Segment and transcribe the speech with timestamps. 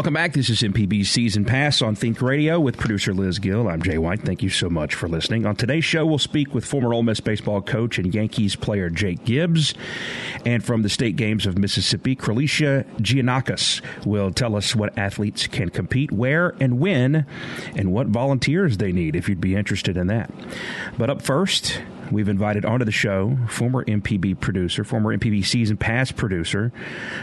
[0.00, 0.32] Welcome back.
[0.32, 3.68] This is MPB Season Pass on Think Radio with producer Liz Gill.
[3.68, 4.22] I'm Jay White.
[4.22, 5.44] Thank you so much for listening.
[5.44, 9.26] On today's show, we'll speak with former Ole Miss baseball coach and Yankees player Jake
[9.26, 9.74] Gibbs.
[10.46, 15.68] And from the state games of Mississippi, Kralisha Giannakis will tell us what athletes can
[15.68, 17.26] compete, where and when,
[17.76, 20.30] and what volunteers they need if you'd be interested in that.
[20.96, 26.12] But up first, we've invited onto the show former MPB producer, former MPB season pass
[26.12, 26.72] producer,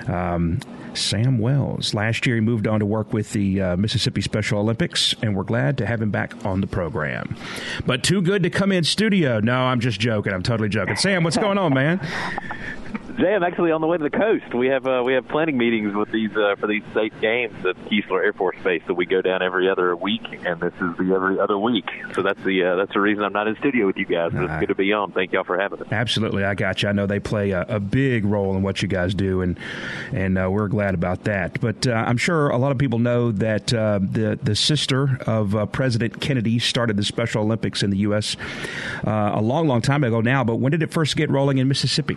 [0.07, 0.59] um,
[0.93, 1.93] Sam Wells.
[1.93, 5.43] Last year, he moved on to work with the uh, Mississippi Special Olympics, and we're
[5.43, 7.35] glad to have him back on the program.
[7.85, 9.39] But too good to come in studio.
[9.39, 10.33] No, I'm just joking.
[10.33, 10.95] I'm totally joking.
[10.95, 11.99] Sam, what's going on, man?
[13.17, 14.53] Jay, I'm actually on the way to the coast.
[14.53, 17.75] We have uh, we have planning meetings with these uh, for these state games at
[17.85, 18.83] Keesler Air Force Base.
[18.85, 21.89] So we go down every other week, and this is the every other week.
[22.13, 24.33] So that's the uh, that's the reason I'm not in studio with you guys.
[24.33, 25.13] But it's good to be on.
[25.13, 25.87] Thank y'all for having us.
[25.91, 26.89] Absolutely, I got you.
[26.89, 29.57] I know they play a, a big role in what you guys do, and
[30.13, 31.59] and uh, we're glad about that.
[31.59, 35.55] But uh, I'm sure a lot of people know that uh, the the sister of
[35.55, 38.37] uh, President Kennedy started the Special Olympics in the U.S.
[39.07, 40.43] Uh, a long, long time ago now.
[40.43, 42.15] But when did it first get rolling in Mississippi?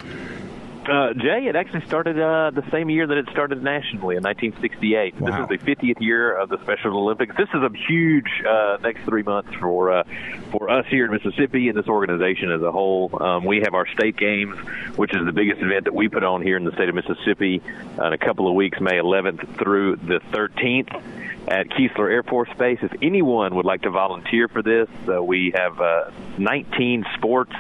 [0.89, 5.21] Uh, Jay, it actually started uh, the same year that it started nationally in 1968.
[5.21, 5.27] Wow.
[5.27, 7.37] This is the 50th year of the Special Olympics.
[7.37, 10.05] This is a huge uh, next three months for uh,
[10.51, 13.11] for us here in Mississippi and this organization as a whole.
[13.23, 14.57] Um, we have our state games,
[14.97, 17.63] which is the biggest event that we put on here in the state of Mississippi
[17.99, 21.03] uh, in a couple of weeks, May 11th through the 13th
[21.51, 22.79] at Keesler Air Force Base.
[22.81, 27.53] If anyone would like to volunteer for this, uh, we have uh, 19 sports.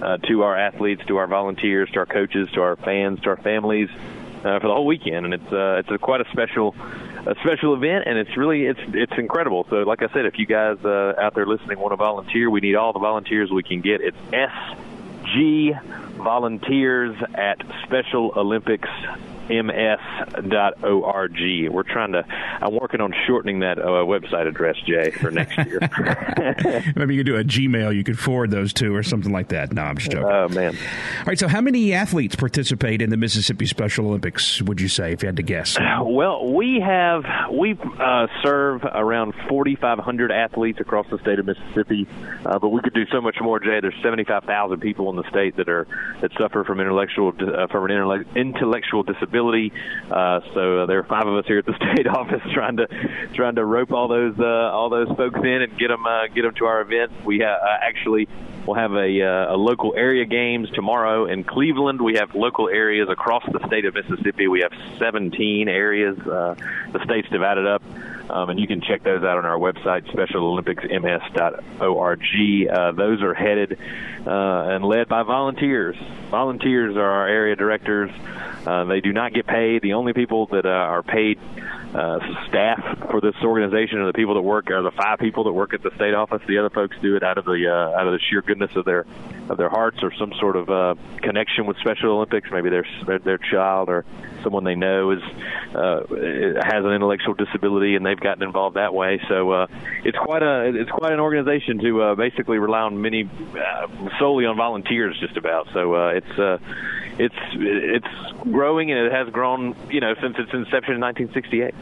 [0.00, 3.36] uh, to our athletes, to our volunteers, to our coaches, to our fans, to our
[3.36, 3.88] families.
[4.46, 6.72] Uh, for the whole weekend, and it's uh, it's a quite a special
[7.26, 9.66] a special event, and it's really it's it's incredible.
[9.68, 12.60] So, like I said, if you guys uh, out there listening want to volunteer, we
[12.60, 14.00] need all the volunteers we can get.
[14.00, 14.16] It's
[15.26, 15.82] SG
[16.22, 18.88] Volunteers at Special Olympics
[19.48, 21.40] ms.org.
[21.70, 22.24] We're trying to.
[22.60, 25.80] I'm working on shortening that uh, website address, Jay, for next year.
[26.96, 27.94] Maybe you could do a Gmail.
[27.94, 29.72] You could forward those to or something like that.
[29.72, 30.30] No, I'm just joking.
[30.30, 30.76] oh man.
[30.76, 31.38] All right.
[31.38, 34.60] So how many athletes participate in the Mississippi Special Olympics?
[34.62, 35.78] Would you say, if you had to guess?
[36.02, 42.06] Well, we have we uh, serve around 4,500 athletes across the state of Mississippi,
[42.44, 43.60] uh, but we could do so much more.
[43.60, 45.86] Jay, there's 75,000 people in the state that are
[46.20, 49.35] that suffer from intellectual uh, from an intellectual disability
[50.10, 52.86] Uh, so uh, there are five of us here at the state office trying to
[53.34, 56.42] trying to rope all those uh, all those folks in and get them uh, get
[56.42, 57.14] them to our events.
[57.24, 58.28] We ha- uh, actually
[58.66, 62.00] will have a, uh, a local area games tomorrow in Cleveland.
[62.00, 64.48] We have local areas across the state of Mississippi.
[64.48, 66.18] We have 17 areas.
[66.18, 66.56] Uh,
[66.92, 67.82] the state's divided up.
[68.28, 72.70] Um, and you can check those out on our website, specialolympicsms.org.
[72.70, 73.78] Uh, those are headed
[74.26, 75.96] uh, and led by volunteers.
[76.30, 78.10] Volunteers are our area directors.
[78.66, 79.82] Uh, they do not get paid.
[79.82, 81.38] The only people that uh, are paid
[81.94, 82.18] uh,
[82.48, 85.72] staff for this organization are the people that work are the five people that work
[85.72, 86.42] at the state office.
[86.46, 88.84] The other folks do it out of the uh, out of the sheer goodness of
[88.84, 89.06] their
[89.48, 92.50] of their hearts or some sort of uh, connection with Special Olympics.
[92.50, 92.84] Maybe their
[93.20, 94.04] their child or
[94.42, 95.22] someone they know is
[95.74, 96.02] uh,
[96.62, 99.20] has an intellectual disability and they've gotten involved that way.
[99.28, 99.66] So uh,
[100.04, 103.86] it's quite a it's quite an organization to uh, basically rely on many uh,
[104.18, 105.68] solely on volunteers just about.
[105.72, 106.58] So uh, it's uh,
[107.18, 111.74] it's it's growing and it has grown you know since its inception in 1968.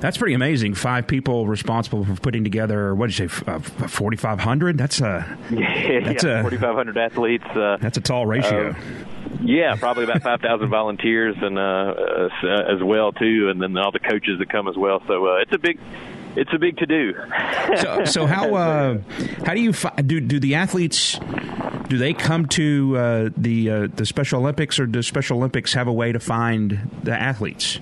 [0.00, 0.74] That's pretty amazing.
[0.74, 4.76] Five people responsible for putting together what did you say, uh, forty five hundred?
[4.76, 7.44] That's a yeah, that's yeah, a forty five hundred athletes.
[7.46, 8.70] Uh, that's a tall ratio.
[8.70, 8.74] Uh,
[9.40, 13.92] yeah, probably about five thousand volunteers and uh, uh, as well too, and then all
[13.92, 15.00] the coaches that come as well.
[15.06, 15.78] So uh, it's a big
[16.36, 17.14] it's a big to do.
[17.76, 18.98] so, so how uh,
[19.44, 20.20] how do you fi- do?
[20.20, 21.18] Do the athletes
[21.88, 25.86] do they come to uh, the uh, the Special Olympics, or does Special Olympics have
[25.86, 27.78] a way to find the athletes?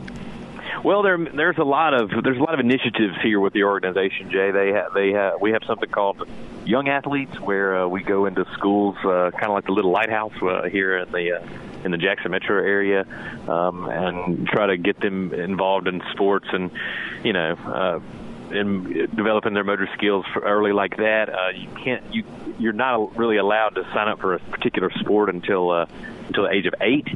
[0.85, 4.31] Well, there, there's a lot of there's a lot of initiatives here with the organization.
[4.31, 6.29] Jay, they ha- they ha- we have something called
[6.65, 10.33] Young Athletes, where uh, we go into schools, uh, kind of like the Little Lighthouse
[10.43, 11.47] uh, here in the uh,
[11.85, 13.07] in the Jackson metro area,
[13.49, 16.71] um, and try to get them involved in sports and
[17.23, 17.53] you know.
[17.53, 18.01] Uh,
[18.53, 22.25] in developing their motor skills early like that, uh, you can't you
[22.59, 25.87] you're not really allowed to sign up for a particular sport until uh,
[26.29, 27.09] until the age of eight.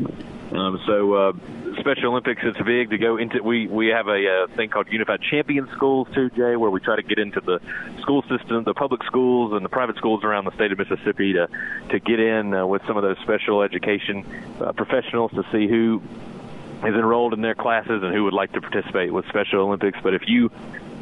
[0.52, 1.32] Um, so uh,
[1.80, 3.42] Special Olympics, it's big to go into.
[3.42, 6.96] We we have a, uh, thing called Unified Champion Schools too, Jay, where we try
[6.96, 7.60] to get into the
[8.00, 11.48] school system, the public schools and the private schools around the state of Mississippi to
[11.90, 14.24] to get in uh, with some of those special education
[14.60, 16.02] uh, professionals to see who
[16.84, 19.98] is enrolled in their classes and who would like to participate with Special Olympics.
[20.02, 20.50] But if you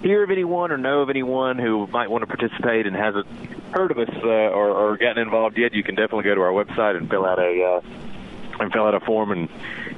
[0.04, 3.26] hear of anyone or know of anyone who might want to participate and hasn't
[3.72, 6.52] heard of us uh, or, or gotten involved yet, you can definitely go to our
[6.52, 7.80] website and fill out a uh,
[8.60, 9.48] and fill out a form and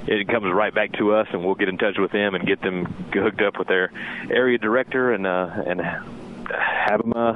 [0.06, 2.60] it comes right back to us and we'll get in touch with them and get
[2.62, 3.92] them hooked up with their
[4.30, 7.34] area director and uh and have them uh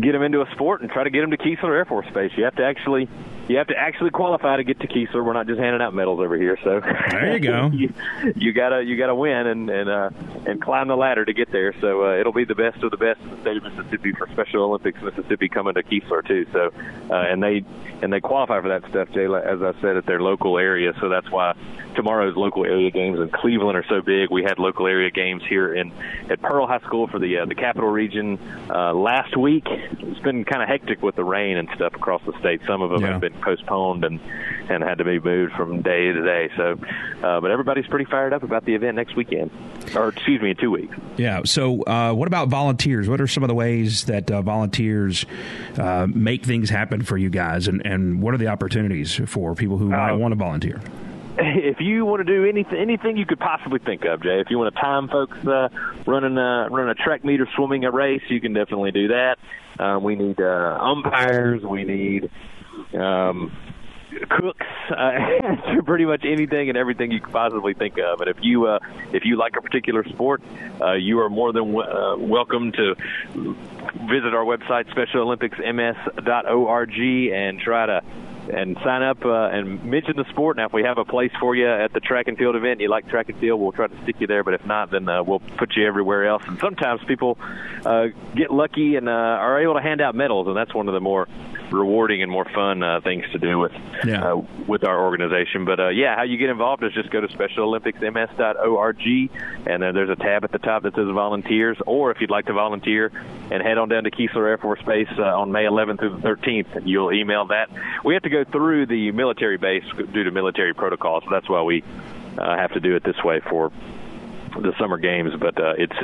[0.00, 2.32] get them into a sport and try to get them to Keesler Air Force Base.
[2.36, 3.08] You have to actually
[3.48, 5.24] you have to actually qualify to get to Keesler.
[5.24, 6.58] We're not just handing out medals over here.
[6.62, 7.66] So there you go.
[7.72, 7.92] you,
[8.36, 10.10] you, gotta you gotta win and and uh,
[10.46, 11.74] and climb the ladder to get there.
[11.80, 14.28] So uh, it'll be the best of the best in the state of Mississippi for
[14.28, 16.46] Special Olympics Mississippi coming to Keesler too.
[16.52, 16.72] So
[17.10, 17.64] uh, and they
[18.02, 19.24] and they qualify for that stuff, Jay.
[19.24, 20.92] As I said, at their local area.
[21.00, 21.54] So that's why
[21.94, 24.30] tomorrow's local area games in Cleveland are so big.
[24.30, 25.92] We had local area games here in
[26.30, 28.38] at Pearl High School for the uh, the Capital Region
[28.68, 29.64] uh, last week.
[29.66, 32.60] It's been kind of hectic with the rain and stuff across the state.
[32.66, 33.12] Some of them yeah.
[33.12, 34.20] have been postponed and
[34.68, 36.50] and had to be moved from day to day.
[36.56, 36.78] So,
[37.22, 39.50] uh, but everybody's pretty fired up about the event next weekend,
[39.94, 40.96] or excuse me, in two weeks.
[41.16, 41.42] Yeah.
[41.44, 43.08] So, uh, what about volunteers?
[43.08, 45.26] What are some of the ways that uh, volunteers
[45.78, 49.76] uh, make things happen for you guys, and and what are the opportunities for people
[49.76, 50.80] who might uh, want to volunteer?
[51.38, 54.58] if you want to do anything anything you could possibly think of, Jay, if you
[54.58, 55.68] want to time folks uh,
[56.06, 59.36] running a running a track meet or swimming a race, you can definitely do that.
[59.78, 61.62] Um, we need uh, umpires.
[61.62, 62.30] We need
[62.94, 63.52] um,
[64.28, 68.20] cooks uh, pretty much anything and everything you could possibly think of.
[68.20, 68.78] And if you uh,
[69.12, 70.42] if you like a particular sport,
[70.80, 72.94] uh, you are more than w- uh, welcome to
[73.34, 76.98] visit our website specialolympicsms.org
[77.32, 78.02] and try to
[78.44, 80.58] and sign up uh, and mention the sport.
[80.58, 82.90] Now, if we have a place for you at the track and field event, you
[82.90, 84.44] like track and field, we'll try to stick you there.
[84.44, 86.42] But if not, then uh, we'll put you everywhere else.
[86.46, 87.38] And sometimes people
[88.34, 91.26] get lucky and are able to hand out medals, and that's one of the more
[91.74, 93.72] rewarding and more fun uh, things to do with
[94.04, 94.32] yeah.
[94.32, 95.64] uh, with our organization.
[95.64, 99.30] But uh, yeah, how you get involved is just go to SpecialOlympicsMS.org,
[99.66, 101.76] and then there's a tab at the top that says volunteers.
[101.86, 103.10] Or if you'd like to volunteer
[103.50, 106.28] and head on down to Keesler Air Force Base uh, on May 11th through the
[106.28, 107.70] 13th, you'll email that.
[108.04, 111.62] We have to go through the military base due to military protocols, so that's why
[111.62, 111.82] we
[112.38, 113.70] uh, have to do it this way for
[114.60, 115.32] the summer games.
[115.38, 115.96] But uh, it's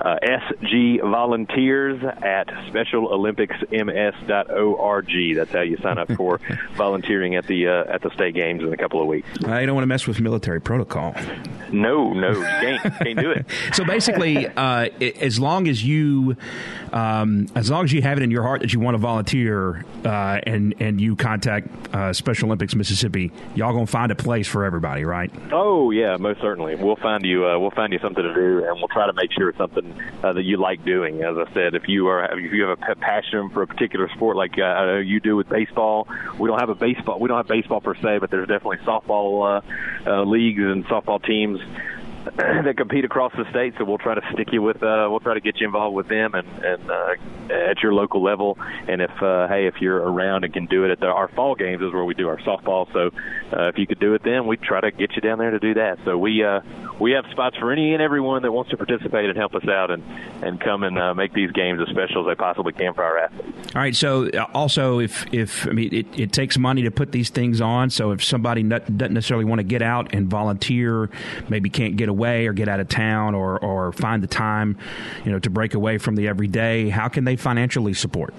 [0.00, 5.36] uh, SG Volunteers at SpecialOlympicsMS.org.
[5.36, 6.40] That's how you sign up for
[6.76, 9.28] volunteering at the uh, at the state games in a couple of weeks.
[9.44, 11.14] I don't want to mess with military protocol.
[11.72, 13.46] No, no, you can't, can't do it.
[13.74, 14.88] so basically, uh,
[15.20, 16.36] as long as you
[16.92, 19.84] um, as long as you have it in your heart that you want to volunteer
[20.04, 24.64] uh, and and you contact uh, Special Olympics Mississippi, y'all gonna find a place for
[24.64, 25.30] everybody, right?
[25.52, 26.76] Oh yeah, most certainly.
[26.76, 27.46] We'll find you.
[27.46, 29.94] Uh, we'll find you something to do, and we'll try to make sure it's something
[30.24, 31.22] uh, that you like doing.
[31.22, 34.36] As I said, if you are if you have a passion for a particular sport
[34.36, 36.08] like uh, you do with baseball,
[36.40, 37.20] we don't have a baseball.
[37.20, 39.62] We don't have baseball per se, but there's definitely softball
[40.04, 41.60] uh, uh, leagues and softball teams
[42.36, 43.74] that compete across the state.
[43.78, 44.82] So we'll try to stick you with.
[44.82, 47.14] Uh, we'll try to get you involved with them and, and uh,
[47.52, 48.58] at your local level.
[48.86, 51.54] And if uh, hey, if you're around and can do it at the, our fall
[51.54, 52.92] games is where we do our softball.
[52.92, 53.10] So
[53.56, 55.58] uh, if you could do it then, we try to get you down there to
[55.58, 55.98] do that.
[56.04, 56.60] So we uh,
[56.98, 59.90] we have spots for any and everyone that wants to participate and help us out
[59.90, 60.02] and
[60.42, 63.18] and come and uh, make these games as special as they possibly can for our
[63.18, 63.74] athletes.
[63.74, 63.96] All right.
[63.96, 67.60] So uh, also, if if I mean, it, it takes money to put these things
[67.60, 67.90] on.
[67.90, 71.10] So if somebody doesn't necessarily want to get out and volunteer,
[71.48, 74.76] maybe can't get away or get out of town or or find the time,
[75.24, 78.34] you know, to break away from the everyday, how can they financially support?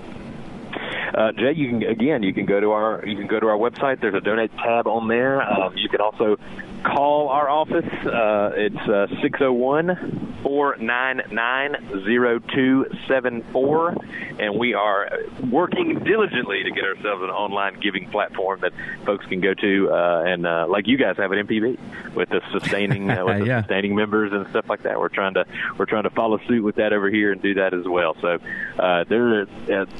[1.14, 3.58] Uh, Jay, you can again, you can go to our you can go to our
[3.58, 4.00] website.
[4.00, 5.42] There's a donate tab on there.
[5.42, 6.38] Um, you can also
[6.84, 7.86] call our office.
[8.06, 12.02] Uh, it's uh, 601 499
[12.48, 13.96] 0274.
[14.40, 15.10] And we are
[15.52, 18.74] working diligently to get ourselves an online giving platform that
[19.06, 19.92] folks can go to.
[19.92, 23.58] Uh, and uh, like you guys have at MPB with the sustaining uh, with yeah.
[23.58, 25.00] the sustaining members and stuff like that.
[25.00, 25.46] We're trying to
[25.78, 28.16] we're trying to follow suit with that over here and do that as well.
[28.22, 28.38] So
[28.80, 29.48] uh, there, as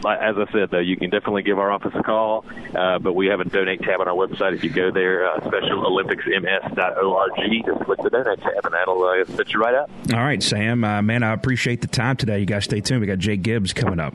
[0.06, 2.46] I said, though, you can definitely give our office a call.
[2.74, 4.54] Uh, but we have a donate tab on our website.
[4.54, 7.32] If you go there, uh, Special Olympics MS org.
[7.66, 9.90] Just click the donate tab, and that'll uh, set you right up.
[10.14, 10.84] All right, Sam.
[10.84, 12.40] Uh, man, I appreciate the time today.
[12.40, 13.02] You guys stay tuned.
[13.02, 14.14] We got Jake Gibbs coming up.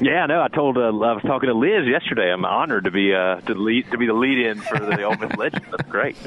[0.00, 2.32] Yeah, no, I told uh, I was talking to Liz yesterday.
[2.32, 5.16] I'm honored to be uh, to lead to be the lead in for the Ole
[5.16, 5.64] Miss Legend.
[5.70, 6.16] That's great.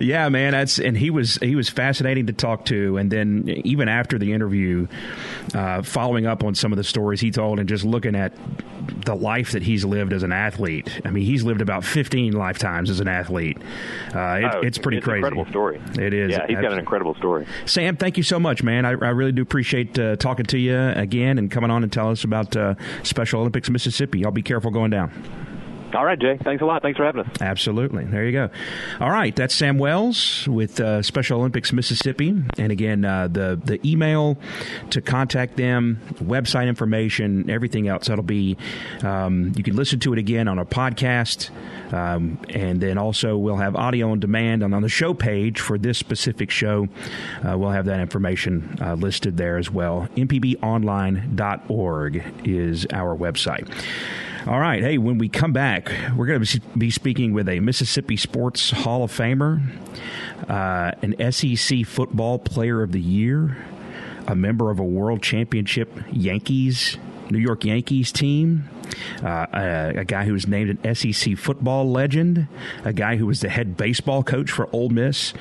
[0.00, 3.88] Yeah, man, that's and he was he was fascinating to talk to, and then even
[3.88, 4.88] after the interview,
[5.54, 8.32] uh, following up on some of the stories he told, and just looking at
[9.04, 10.88] the life that he's lived as an athlete.
[11.04, 13.58] I mean, he's lived about 15 lifetimes as an athlete.
[14.14, 15.18] Uh, it, oh, it's pretty it's crazy.
[15.18, 15.80] incredible story.
[15.98, 16.30] It is.
[16.30, 17.46] Yeah, he's got an incredible story.
[17.66, 18.84] Sam, thank you so much, man.
[18.84, 22.10] I, I really do appreciate uh, talking to you again and coming on and tell
[22.10, 24.20] us about uh, Special Olympics Mississippi.
[24.20, 25.10] Y'all be careful going down.
[25.94, 26.36] All right, Jay.
[26.42, 26.82] Thanks a lot.
[26.82, 27.28] Thanks for having us.
[27.40, 28.04] Absolutely.
[28.04, 28.50] There you go.
[29.00, 33.80] All right, that's Sam Wells with uh, Special Olympics Mississippi, and again, uh, the the
[33.88, 34.36] email
[34.90, 38.08] to contact them, website information, everything else.
[38.08, 38.56] That'll be
[39.02, 41.50] um, you can listen to it again on our podcast,
[41.92, 45.78] um, and then also we'll have audio on demand and on the show page for
[45.78, 46.88] this specific show.
[47.46, 50.08] Uh, we'll have that information uh, listed there as well.
[50.16, 53.68] mpbonline.org is our website.
[54.46, 54.82] All right.
[54.82, 59.02] Hey, when we come back, we're going to be speaking with a Mississippi Sports Hall
[59.02, 59.62] of Famer,
[60.50, 63.56] uh, an SEC Football Player of the Year,
[64.28, 66.98] a member of a World Championship Yankees,
[67.30, 68.68] New York Yankees team.
[69.22, 72.46] Uh, a, a, guy who was named an SEC football legend,
[72.84, 75.32] a guy who was the head baseball coach for Ole Miss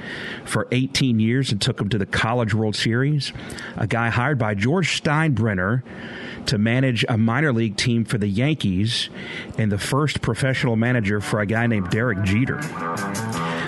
[0.45, 3.33] for 18 years and took him to the College World Series,
[3.75, 5.83] a guy hired by George Steinbrenner
[6.45, 9.09] to manage a minor league team for the Yankees
[9.57, 12.59] and the first professional manager for a guy named Derek Jeter.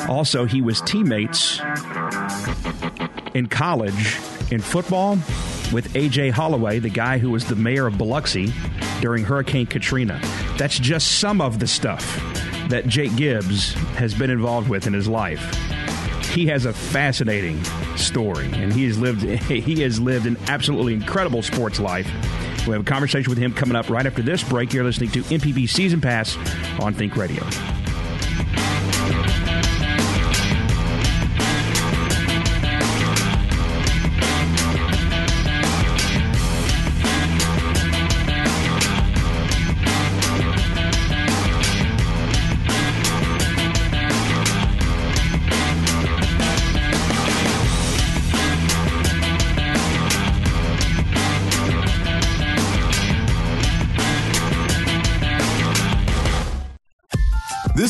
[0.10, 1.60] Also, he was teammates
[3.34, 4.18] in college
[4.52, 5.18] in football
[5.74, 6.30] with A.J.
[6.30, 8.54] Holloway, the guy who was the mayor of Biloxi
[9.06, 10.20] during Hurricane Katrina.
[10.58, 12.04] That's just some of the stuff
[12.70, 15.44] that Jake Gibbs has been involved with in his life.
[16.34, 17.64] He has a fascinating
[17.98, 22.08] story, and he has lived he has lived an absolutely incredible sports life.
[22.66, 24.74] We have a conversation with him coming up right after this break.
[24.74, 26.36] You're listening to MPB Season Pass
[26.80, 27.44] on Think Radio.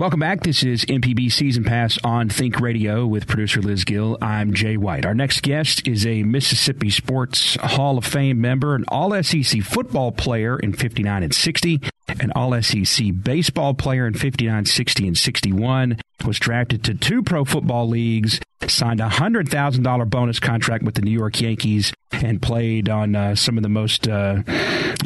[0.00, 0.44] Welcome back.
[0.44, 4.16] This is MPB Season Pass on Think Radio with producer Liz Gill.
[4.22, 5.04] I'm Jay White.
[5.04, 10.10] Our next guest is a Mississippi Sports Hall of Fame member, an All SEC football
[10.10, 15.98] player in 59 and 60, an All SEC baseball player in 59, 60, and 61,
[16.24, 21.10] was drafted to two pro football leagues, signed a $100,000 bonus contract with the New
[21.10, 24.42] York Yankees, and played on uh, some of the most uh,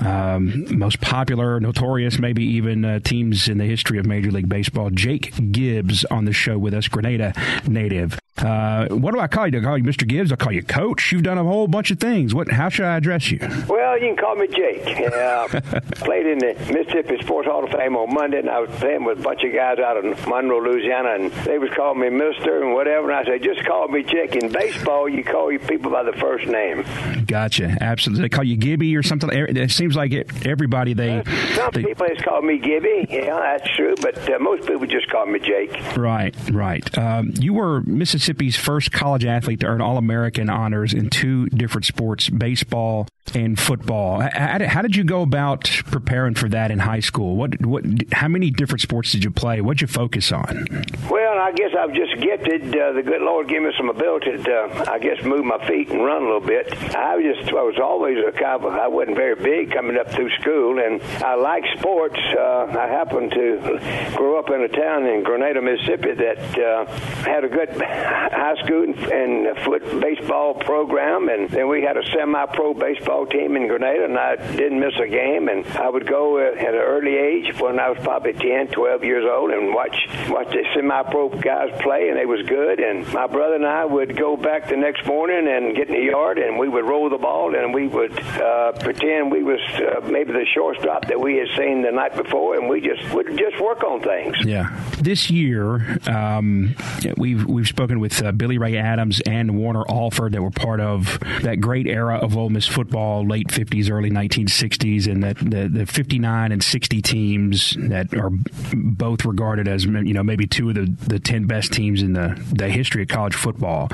[0.04, 4.90] um, most popular, notorious, maybe even uh, teams in the history of Major League Baseball.
[4.90, 7.32] Jake Gibbs on the show with us, Grenada
[7.66, 8.18] native.
[8.36, 9.52] Uh, what do I call you?
[9.52, 10.06] Do I call you Mr.
[10.06, 10.32] Gibbs?
[10.32, 11.12] I call you Coach.
[11.12, 12.34] You've done a whole bunch of things.
[12.34, 12.50] What?
[12.50, 13.38] How should I address you?
[13.68, 14.82] Well, you can call me Jake.
[16.04, 19.20] Played in the Mississippi Sports Hall of Fame on Monday, and I was playing with
[19.20, 22.74] a bunch of guys out of Monroe, Louisiana, and they was calling me Mister and
[22.74, 23.10] whatever.
[23.10, 24.34] And I said, just call me Jake.
[24.34, 26.84] In baseball, you call your people by the first name.
[27.26, 27.76] Gotcha.
[27.80, 28.22] Absolutely.
[28.22, 29.30] They call you Gibby or something.
[29.32, 31.18] It seems like it, everybody they.
[31.18, 31.24] Uh,
[31.54, 33.06] some they, people has called me Gibby.
[33.10, 33.94] Yeah, that's true.
[34.00, 35.96] But uh, most people just call me Jake.
[35.96, 36.34] Right.
[36.50, 36.96] Right.
[36.98, 41.84] Um, you were Mississippi's first college athlete to earn All American honors in two different
[41.84, 44.20] sports, baseball and football.
[44.20, 47.36] How, did you go about preparing for that in high school?
[47.36, 49.60] What, what, how many different sports did you play?
[49.60, 50.66] What'd you focus on?
[51.10, 52.76] Well, I guess I was just gifted.
[52.76, 55.90] Uh, the good Lord gave me some ability to, uh, I guess, move my feet
[55.90, 56.72] and run a little bit.
[56.94, 60.10] I was just, I was always a kind of, I wasn't very big coming up
[60.10, 62.18] through school, and I like sports.
[62.18, 66.86] Uh, I happened to grow up in a town in Grenada, Mississippi that uh,
[67.24, 72.74] had a good high school and foot baseball program, and then we had a semi-pro
[72.74, 75.48] baseball team in Grenada, and I didn't miss a game.
[75.48, 79.24] And I would go at an early age when I was probably 10, 12 years
[79.30, 79.96] old, and watch
[80.28, 82.80] watch the semi-pro guys play, and they was good.
[82.80, 86.10] And my brother and I would go back the next morning and get in the
[86.10, 90.00] yard, and we would roll the ball, and we would uh, pretend we was uh,
[90.08, 93.60] maybe the shortstop that we had seen the night before, and we just would just
[93.62, 94.36] work on things.
[94.44, 94.76] Yeah.
[95.00, 96.74] This year, um,
[97.16, 101.18] we've we've spoken with uh, Billy Ray Adams and Warner Alford that were part of
[101.42, 102.94] that great era of Ole Miss football,
[103.26, 108.30] late 50s, early 1960s, and that the, the 59 and 60 teams that are
[108.74, 112.40] both regarded as you know maybe two of the, the 10 best teams in the,
[112.52, 113.88] the history of college football.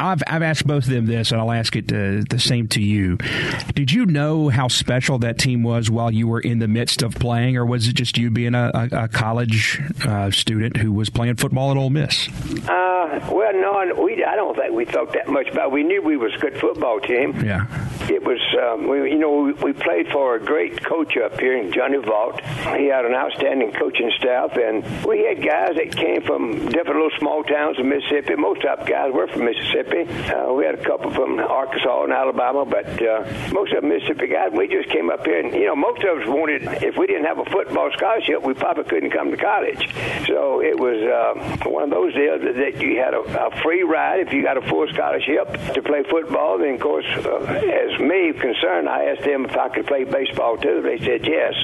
[0.00, 2.82] I've I've asked both of them this, and I'll ask it uh, the same to
[2.82, 3.16] you.
[3.74, 7.14] Did you know how special that team was while you were in the midst of
[7.14, 11.10] playing, or was it just you being a, a, a college uh, student who was
[11.10, 12.28] playing football at Ole Miss?
[12.28, 15.66] Uh, well, no, we I don't think we thought that much about.
[15.68, 15.72] It.
[15.72, 17.44] We knew we was a good football team.
[17.44, 17.66] Yeah,
[18.08, 18.40] it was.
[18.60, 22.40] Um, we, you know, we, we played for a great coach up here, Johnny Vaught.
[22.78, 27.18] He had an outstanding coaching staff, and we had guys that came from different little
[27.18, 28.34] small towns in Mississippi.
[28.36, 30.04] Most of the guys were from Mississippi.
[30.28, 34.28] Uh, we had a couple from Arkansas and Alabama, but uh, most of them Mississippi
[34.28, 34.52] guys.
[34.52, 36.62] We just came up here, and you know, most of us wanted.
[36.82, 39.88] If we didn't have a football scholarship, we probably couldn't come to college.
[40.26, 44.20] So it was uh, one of those deals that you had a, a free ride
[44.20, 46.58] if you got a full scholarship to play football.
[46.58, 50.56] Then, of course, uh, as me concerned, I asked them if I could play baseball
[50.56, 50.82] too.
[50.82, 51.54] They said yes.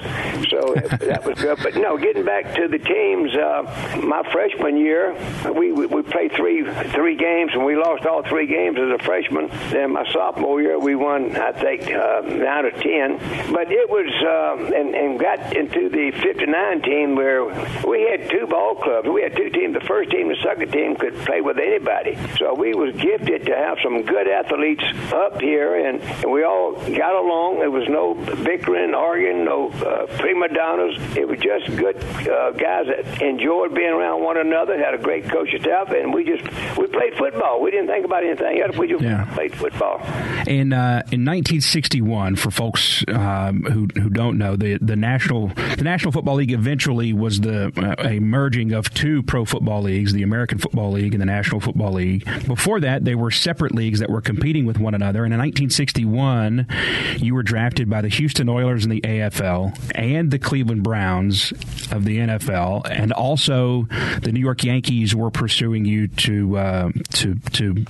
[0.49, 1.59] So that was good.
[1.63, 5.15] But no, getting back to the teams, uh, my freshman year,
[5.53, 9.03] we, we we played three three games and we lost all three games as a
[9.03, 9.49] freshman.
[9.71, 13.19] Then my sophomore year, we won, I think, uh, nine or ten.
[13.53, 17.45] But it was, uh, and, and got into the 59 team where
[17.87, 19.09] we had two ball clubs.
[19.09, 19.75] We had two teams.
[19.75, 22.17] The first team, the second team could play with anybody.
[22.39, 26.73] So we was gifted to have some good athletes up here, and, and we all
[26.73, 27.61] got along.
[27.61, 30.97] There was no bickering, arguing, no uh, prima donnas.
[31.17, 31.97] It was just good
[32.29, 36.25] uh, guys that enjoyed being around one another, had a great coaching staff, and we
[36.25, 36.45] just
[36.77, 37.54] we played football.
[37.61, 38.77] We didn't think about anything else.
[38.77, 39.33] We just yeah.
[39.35, 40.01] played football.
[40.47, 45.85] In uh, in 1961, for folks um, who who don't know, the the national the
[45.85, 50.23] National Football League eventually was the uh, a merging of two pro football leagues, the
[50.23, 52.25] American Football League and the National Football League.
[52.47, 55.25] Before that, they were separate leagues that were competing with one another.
[55.25, 56.67] And in 1961,
[57.19, 61.53] you were drafted by the Houston Oilers in the AFL and the Cleveland Browns
[61.91, 63.87] of the NFL, and also
[64.23, 67.85] the New York Yankees were pursuing you to uh, to to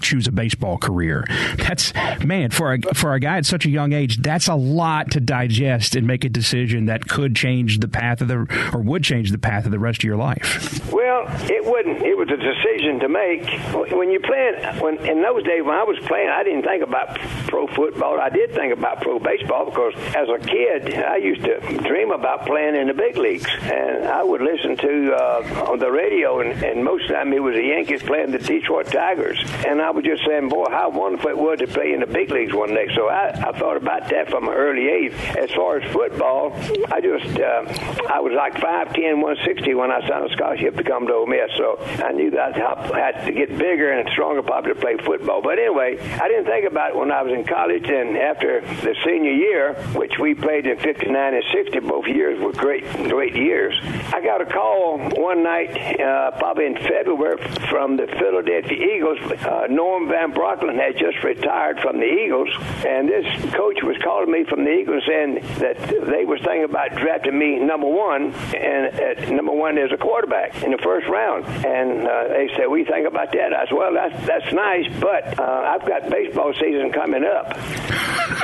[0.00, 1.24] choose a baseball career.
[1.56, 1.92] That's
[2.24, 4.18] man for a for a guy at such a young age.
[4.18, 8.28] That's a lot to digest and make a decision that could change the path of
[8.28, 10.92] the or would change the path of the rest of your life.
[10.92, 12.02] Well, it wouldn't.
[12.02, 13.92] It was a decision to make.
[13.92, 17.18] When you playing, when in those days when I was playing, I didn't think about
[17.48, 18.20] pro football.
[18.20, 22.46] I did think about pro baseball because as a kid, I used to dream about
[22.46, 26.62] playing in the big leagues, and I would listen to uh, on the radio, and,
[26.62, 29.90] and most of the time it was the Yankees playing the Detroit Tigers, and I
[29.90, 32.74] was just saying, boy, how wonderful it was to play in the big leagues one
[32.74, 32.88] day.
[32.94, 35.12] So I, I thought about that from an early age.
[35.36, 36.52] As far as football,
[36.90, 37.62] I just uh,
[38.10, 41.50] I was like 5'10", 160 when I signed a scholarship to come to Ole Miss.
[41.56, 45.42] So I knew that I had to get bigger and stronger probably to play football.
[45.42, 48.94] But anyway, I didn't think about it when I was in college and after the
[49.04, 53.78] senior year, which we played in 59 and 60, both years were great, great years.
[54.12, 57.38] I got a call one night, uh, probably in February,
[57.70, 59.18] from the Philadelphia Eagles.
[59.42, 62.48] Uh, Norm Van Brocklin had just retired from the Eagles,
[62.84, 66.94] and this coach was calling me from the Eagles saying that they was thinking about
[66.96, 71.44] drafting me number one, and at number one as a quarterback in the first round.
[71.64, 75.38] And uh, they said, "We think about that." I said, "Well, that's that's nice, but
[75.38, 77.56] uh, I've got baseball season coming up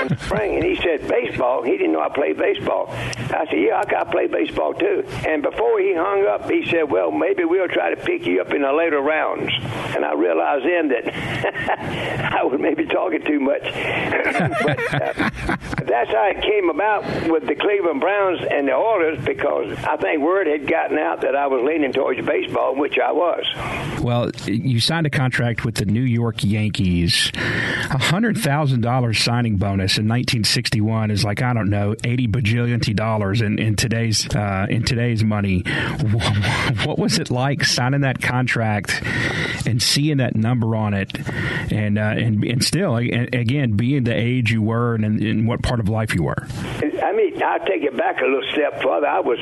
[0.03, 2.89] in spring." And he said, "Baseball?" He didn't know I played baseball.
[2.91, 6.91] I said, "Yeah, I got play baseball too." And before he hung up, he said,
[6.91, 9.51] "Well, maybe we'll try to pick you up in the later rounds."
[9.95, 13.63] And I realized then that I was maybe talking too much.
[13.63, 15.31] but uh,
[15.85, 20.23] that's how it came about with the Cleveland Browns and the Oilers because I think
[20.23, 23.47] word had gotten out that I was leaning towards baseball, which I was.
[24.03, 27.31] Well, you signed a contract with the New York Yankees.
[27.35, 32.83] A hundred thousand dollars signing bonus in 1961 is like I don't know, eighty bajillion
[32.97, 35.65] dollars in, in today's uh, in today's money.
[36.85, 39.03] What was it like signing that contract
[39.67, 41.11] and seeing that number on it,
[41.71, 45.81] and uh, and and still again being the age you were and in what part
[45.81, 46.47] of life you were?
[47.03, 49.07] I mean, I'll take it back a little step further.
[49.07, 49.39] I was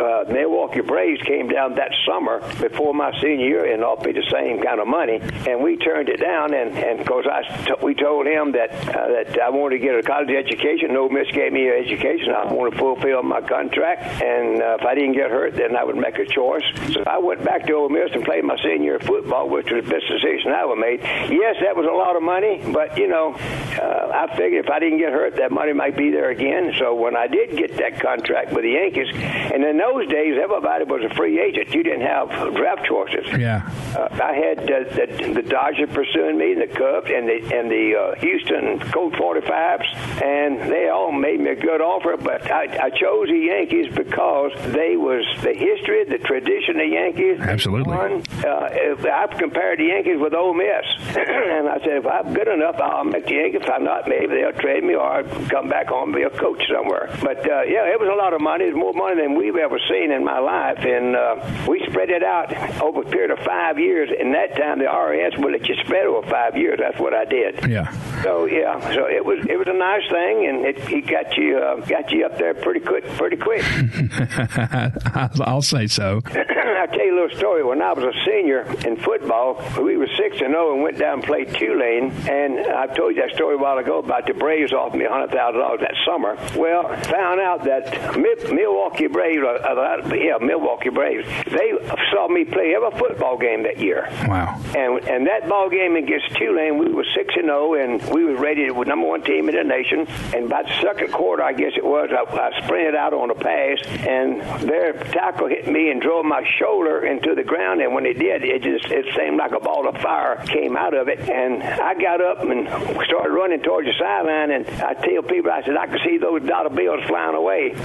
[0.00, 4.62] uh, Milwaukee Braves came down that summer before my senior year and offered the same
[4.62, 6.54] kind of money, and we turned it down.
[6.54, 9.82] And and of course, I t- we told him that uh, that I wanted to
[9.84, 10.96] get a college education.
[10.96, 12.34] Ole Miss gave me an education.
[12.34, 15.84] I wanted to fulfill my contract, and uh, if I didn't get hurt, then I
[15.84, 16.64] would make a choice.
[16.92, 19.70] So I went back to Ole Miss and played my senior year of football, which
[19.70, 21.00] was the decision I ever made.
[21.30, 24.78] Yes, that was a lot of money, but you know, uh, I figured if I
[24.78, 26.72] didn't get hurt, that money might be there again.
[26.78, 30.84] So when I did get that contract with the Yankees, and in those days, everybody
[30.84, 31.74] was a free agent.
[31.74, 33.26] You didn't have draft choices.
[33.38, 33.62] Yeah.
[33.96, 37.70] Uh, I had uh, the, the Dodgers pursuing me, and the Cubs, and the and
[37.70, 42.16] the uh, Houston Colt 45s, and they all made me a good offer.
[42.16, 46.92] But I, I chose the Yankees because they was the history, the tradition of the
[46.94, 47.40] Yankees.
[47.40, 47.94] Absolutely.
[47.94, 52.76] Uh, I compared the Yankees with Ole Miss, and I said if I'm good enough,
[52.80, 53.60] I'll make the Yankees.
[53.62, 56.30] If I'm not, maybe they'll trade me or I'll come back home and be a
[56.30, 57.12] coach somewhere.
[57.20, 58.64] But uh, yeah, it was a lot of money.
[58.64, 62.08] It was more money than we've ever seen in my life, and uh, we spread
[62.08, 64.08] it out over a period of five years.
[64.08, 66.78] And that time, the IRS will let you spread over five years.
[66.80, 67.68] That's what I did.
[67.68, 67.92] Yeah.
[68.22, 71.58] So yeah, so it was it was a nice thing, and it, it got you
[71.58, 73.62] uh, got you up there pretty quick, pretty quick.
[75.44, 76.22] I'll say so.
[76.34, 77.64] I'll tell you a little story.
[77.64, 81.14] When I was a senior in football, we were six and zero and went down
[81.14, 82.10] and played Tulane.
[82.28, 85.30] And I've told you that story a while ago about the Braves offered me hundred
[85.30, 86.36] thousand dollars that summer.
[86.56, 88.16] Well, found out that
[88.52, 91.72] Milwaukee Braves, uh, yeah, Milwaukee Braves, they
[92.12, 94.08] saw me play every football game that year.
[94.26, 94.60] Wow.
[94.76, 98.36] And and that ball game against Tulane, we were six and zero, and we were
[98.36, 100.06] rated with number one team in the nation.
[100.34, 103.34] And by the second quarter, I guess it was, I, I sprinted out on a
[103.34, 107.80] pass, and their tackle hit me and drove my shoulder into the ground.
[107.80, 111.08] And when it did, it just it seemed like ball of fire came out of
[111.08, 111.20] it.
[111.28, 112.68] And I got up and
[113.06, 114.50] started running towards the sideline.
[114.50, 117.72] And I tell people, I said, I could see those dollar bills flying away.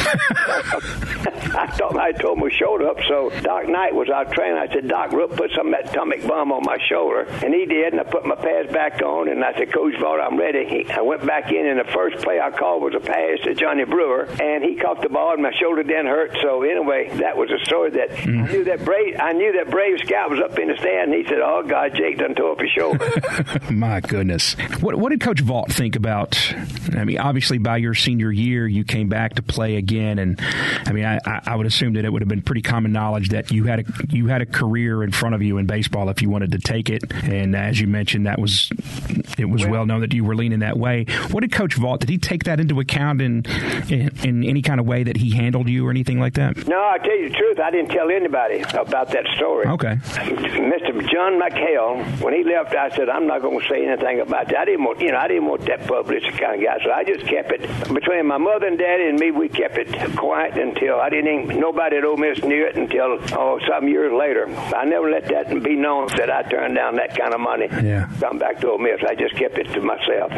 [1.50, 2.98] I thought I told my shoulder up.
[3.08, 4.58] So Doc Knight was our trainer.
[4.58, 7.22] I said, Doc, put some of that atomic bomb on my shoulder.
[7.44, 7.94] And he did.
[7.94, 9.30] And I put my pads back on.
[9.30, 10.66] And I said, Coach Vaught, I'm ready.
[10.66, 11.66] He, I went back in.
[11.66, 14.28] And the first play I called was a pass to Johnny Brewer.
[14.42, 16.38] And he caught the ball, and my shoulder didn't hurt.
[16.42, 18.48] So anyway, that was a story that mm.
[18.48, 19.16] I knew that Brave.
[19.20, 21.14] I knew that Brave scout was up in the stand.
[21.14, 23.12] And he said, "Oh God, Jake done tore up his shoulder."
[23.72, 26.38] my goodness, what what did Coach Vaught think about?
[26.96, 30.40] I mean, obviously by your senior year, you came back to play again, and
[30.86, 33.52] I mean, I, I would assume that it would have been pretty common knowledge that
[33.52, 36.30] you had a you had a career in front of you in baseball if you
[36.30, 37.04] wanted to take it.
[37.24, 38.70] And as you mentioned, that was
[39.38, 41.06] it was well, well known that you were leaning that way.
[41.32, 42.00] What did Coach Vaught?
[42.00, 43.46] Did he take that into account in,
[43.90, 46.68] in, in any kind of way that he handled you or anything like that?
[46.68, 49.68] No, I tell you the truth, I didn't tell anybody about that story.
[49.68, 49.96] Okay.
[49.96, 51.12] Mr.
[51.12, 54.58] John McHale, when he left, I said I'm not going to say anything about that.
[54.58, 57.04] I didn't want, you know, I didn't want that publicity kind of guy, so I
[57.04, 57.62] just kept it
[57.94, 59.32] between my mother and daddy and me.
[59.32, 61.28] We kept it quiet until I didn't.
[61.30, 64.48] Even, nobody at Ole Miss knew it until oh some years later.
[64.76, 67.68] I never let that be known that I turned down that kind of money.
[67.72, 68.10] Yeah.
[68.20, 69.02] Come back to Ole Miss.
[69.08, 70.32] I just kept it to myself.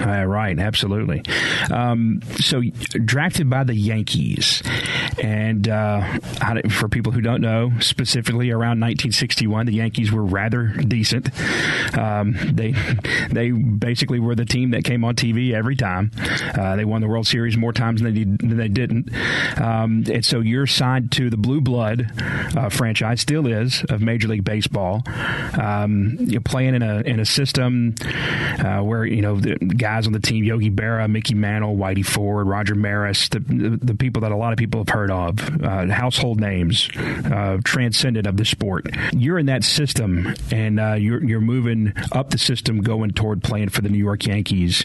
[0.00, 1.22] Uh, right, absolutely.
[1.70, 2.62] Um, so
[3.04, 4.62] drafted by the Yankees,
[5.18, 6.18] And uh,
[6.70, 11.30] for people who don't know, specifically around 1961, the Yankees were rather decent.
[11.96, 12.72] Um, they
[13.30, 16.10] they basically were the team that came on TV every time.
[16.54, 19.10] Uh, they won the World Series more times than they, did, than they didn't.
[19.60, 22.10] Um, and so you're signed to the Blue Blood
[22.56, 25.02] uh, franchise, still is, of Major League Baseball.
[25.60, 27.94] Um, you're playing in a in a system
[28.64, 32.46] uh, where you know the guys on the team, Yogi Berra, Mickey Mantle, Whitey Ford,
[32.46, 35.86] Roger Maris, the, the, the people that a lot of people have heard of, uh,
[35.86, 38.88] household names, uh, transcendent of the sport.
[39.12, 43.68] You're in that system, and uh, you're you're moving up the system, going toward playing
[43.68, 44.84] for the New York Yankees.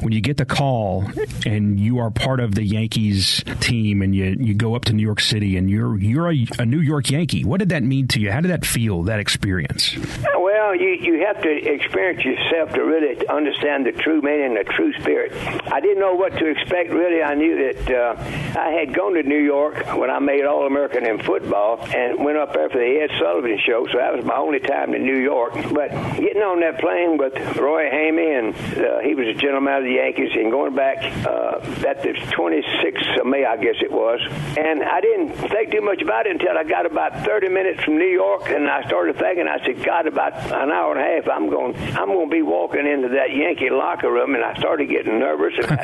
[0.00, 1.04] When you get the call
[1.46, 5.02] and you are part of the Yankees team, and you you go up to New
[5.02, 7.44] York City, and you're you're a, a New York Yankee.
[7.44, 8.32] What did that mean to you?
[8.32, 9.04] How did that feel?
[9.04, 9.96] That experience?
[10.34, 14.92] Well, you you have to experience yourself to really understand the true meaning, the true
[15.00, 15.32] spirit.
[15.70, 16.90] I didn't know what to expect.
[16.90, 20.66] Really, I knew that uh, I had gone to New York when I made All
[20.66, 23.86] American in football and went up there for the Ed Sullivan show.
[23.90, 25.54] So that was my only time in New York.
[25.70, 29.84] But getting on that plane with Roy Hamey, and uh, he was a gentleman of
[29.84, 34.18] the Yankees, and going back uh, at the 26th of May, I guess it was.
[34.58, 37.98] And I didn't think too much about it until I got about 30 minutes from
[37.98, 39.46] New York, and I started thinking.
[39.46, 42.42] I said, God, about an hour and a half, I'm going, I'm going to be
[42.42, 45.78] walking into that Yankee locker room, and I started getting nervous and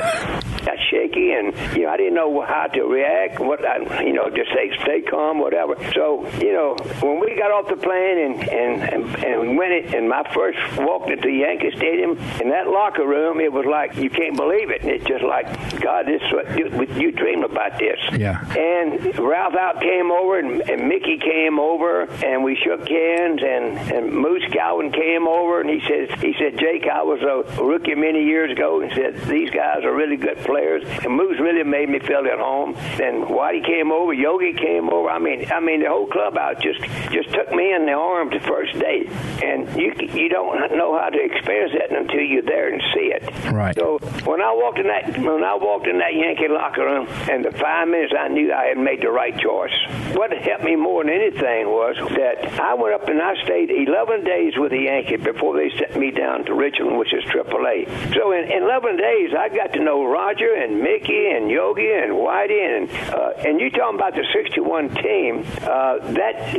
[0.66, 3.40] got shaky, and you know, I didn't know how to react.
[3.40, 5.74] What I, you know, just say, stay calm, whatever.
[5.94, 9.94] So, you know, when we got off the plane and and and, and went it,
[9.94, 14.10] and my first walked into Yankee Stadium in that locker room, it was like you
[14.10, 14.84] can't believe it.
[14.84, 15.46] It's just like
[15.80, 16.66] God, this what you,
[17.00, 17.98] you dream about this.
[18.12, 18.42] Yeah.
[18.56, 23.78] And Ralph Houk came over, and, and Mickey came over, and we shook hands, and
[23.78, 27.94] and Moose Skowron came over, and he said he said Jake, I was a rookie
[27.94, 31.88] many years ago, and said these guys are really good players, and Moose really made
[31.88, 32.74] me feel at home.
[32.96, 35.08] Then Whitey came over, Yogi came over.
[35.08, 36.80] I mean, I mean the whole clubhouse just
[37.12, 39.06] just took me in the arms the first day,
[39.42, 43.22] and you you don't know how to experience that until you're there and see it.
[43.52, 43.74] Right.
[43.76, 47.44] So when I walked in that when I walked in that Yankee locker room, and
[47.44, 49.74] the five minutes I knew I had made the right choice.
[50.14, 54.24] What helped me more than anything was that I went up and I stayed 11
[54.24, 58.14] days with the Yankees before they sent me down to Richmond, which is AAA.
[58.14, 62.12] So in, in 11 days, I got to know Roger and Mickey and Yogi and
[62.12, 65.44] Whitey and uh, and you talking about the '61 team?
[65.62, 66.52] Uh, that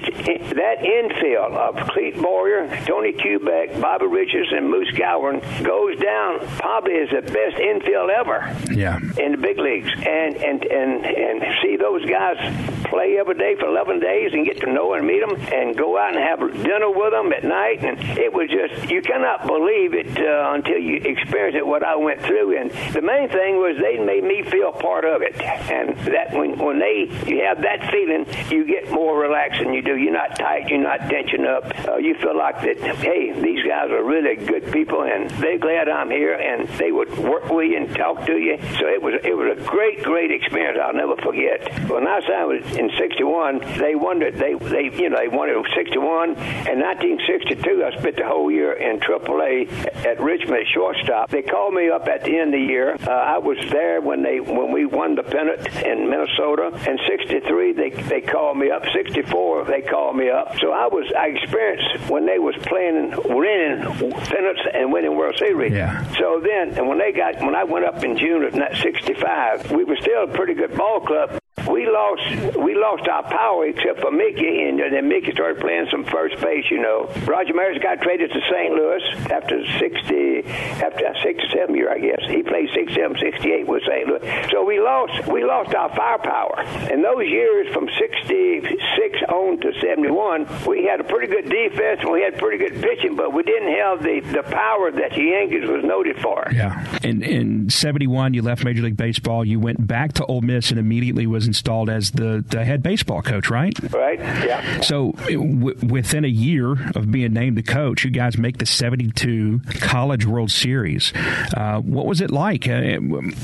[0.56, 7.00] that infield of Clete Boyer, Tony Kubek, Bobby Richardson, and Moose Skowron goes down probably
[7.00, 8.56] as the best infield ever.
[8.72, 9.00] Yeah.
[9.18, 12.38] In the big leagues, and and and and see those guys
[12.86, 15.98] play every day for 11 days and get to know and meet them and go
[15.98, 19.94] out and have dinner with them at night, and it was just you cannot believe
[19.94, 21.66] it uh, until you experience it.
[21.66, 25.21] What I went through, and the main thing was they made me feel part of
[25.24, 29.74] it, and that when when they you have that feeling, you get more relaxed than
[29.74, 29.98] you do.
[29.98, 31.66] You're not tight, you're not tension up.
[31.88, 32.78] Uh, you feel like that.
[32.98, 37.10] Hey, these guys are really good people, and they're glad I'm here, and they would
[37.18, 38.58] work with you and talk to you.
[38.80, 40.80] So it was it was a great great experience.
[40.82, 41.90] I'll never forget.
[41.90, 46.80] When I signed in '61, they wondered they they you know they wanted '61 and
[46.80, 47.84] 1962.
[47.84, 51.30] I spent the whole year in AAA at Richmond at shortstop.
[51.30, 52.96] They called me up at the end of the year.
[53.08, 56.72] Uh, I was there when they when we won the pennant in Minnesota.
[56.88, 58.84] And 63, they they called me up.
[58.94, 60.56] 64, they called me up.
[60.60, 63.84] So I was I experienced when they was playing, winning
[64.26, 65.74] pennants and winning World Series.
[65.74, 66.04] Yeah.
[66.14, 69.84] So then, and when they got when I went up in June of 65, we
[69.84, 71.41] were still a pretty good ball club
[71.72, 76.04] we lost we lost our power except for Mickey, and then Mickey started playing some
[76.06, 76.66] first base.
[76.70, 78.74] You know, Roger Maris got traded to St.
[78.74, 80.44] Louis after sixty
[80.84, 82.22] after sixty-seven year, I guess.
[82.28, 84.08] He played 67, 68 with St.
[84.08, 84.50] Louis.
[84.52, 86.62] So we lost we lost our firepower.
[86.92, 92.12] In those years from '66 on to '71, we had a pretty good defense and
[92.12, 95.68] we had pretty good pitching, but we didn't have the the power that the Yankees
[95.70, 96.48] was noted for.
[96.52, 96.84] Yeah.
[97.04, 99.46] In in '71, you left Major League Baseball.
[99.46, 103.22] You went back to Ole Miss and immediately was installed as the, the head baseball
[103.22, 103.74] coach, right?
[103.94, 104.20] Right.
[104.20, 104.82] Yeah.
[104.82, 109.62] So w- within a year of being named the coach, you guys make the '72
[109.80, 111.14] College World Series.
[111.56, 112.68] Uh, what was it like?
[112.68, 112.98] Uh,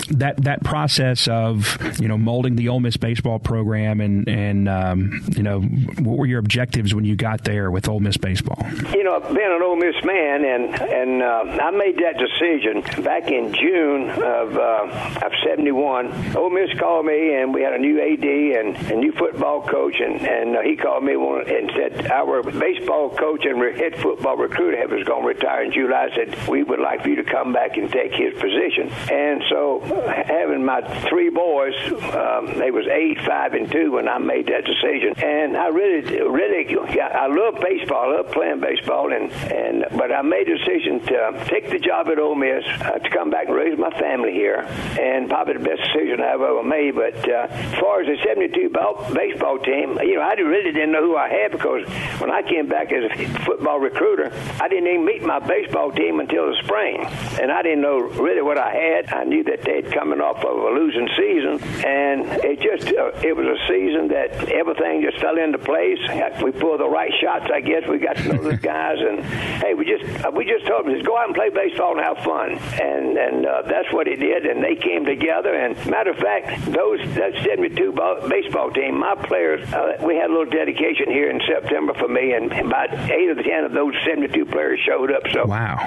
[0.09, 5.23] that that process of you know molding the Ole Miss baseball program and and um,
[5.35, 8.57] you know what were your objectives when you got there with Ole Miss baseball?
[8.93, 13.29] You know, being an Ole Miss man, and and uh, I made that decision back
[13.29, 16.35] in June of uh, of '71.
[16.35, 19.95] Ole Miss called me, and we had a new AD and a new football coach,
[19.99, 24.37] and and uh, he called me one and said our baseball coach and head football
[24.37, 26.09] recruiter was going to retire in July.
[26.11, 28.89] I said we would like for you to come back and take his position.
[29.11, 29.81] And so,
[30.25, 31.75] having my three boys,
[32.13, 35.13] um, they was eight, five, and two when I made that decision.
[35.23, 36.65] And I really, really,
[36.99, 38.13] I love baseball.
[38.13, 42.07] I love playing baseball, and and but I made a decision to take the job
[42.07, 44.65] at Ole Miss uh, to come back and raise my family here,
[44.99, 46.95] and probably the best decision I've ever made.
[46.95, 50.91] But uh, as far as the 72 ball, baseball team, you know, I really didn't
[50.91, 51.87] know who I had because
[52.19, 54.31] when I came back as a football recruiter,
[54.61, 57.05] I didn't even meet my baseball team until the spring,
[57.41, 59.13] and I didn't know really what I had.
[59.13, 63.35] I knew that they'd coming off of a losing season, and it just uh, it
[63.35, 65.99] was a season that everything just fell into place.
[66.43, 67.87] We pulled the right shots, I guess.
[67.87, 69.23] We got to know the guys, and
[69.63, 72.05] hey, we just uh, we just told them just go out and play baseball and
[72.05, 74.45] have fun, and and uh, that's what it did.
[74.45, 75.53] And they came together.
[75.53, 80.29] And matter of fact, those that 72 ball, baseball team, my players, uh, we had
[80.29, 83.73] a little dedication here in September for me, and about eight of the ten of
[83.73, 85.23] those 72 players showed up.
[85.33, 85.77] So wow,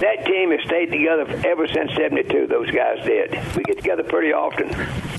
[0.00, 2.46] that team has stayed together ever since 72.
[2.46, 3.32] Those guys did.
[3.56, 4.70] We get together pretty often.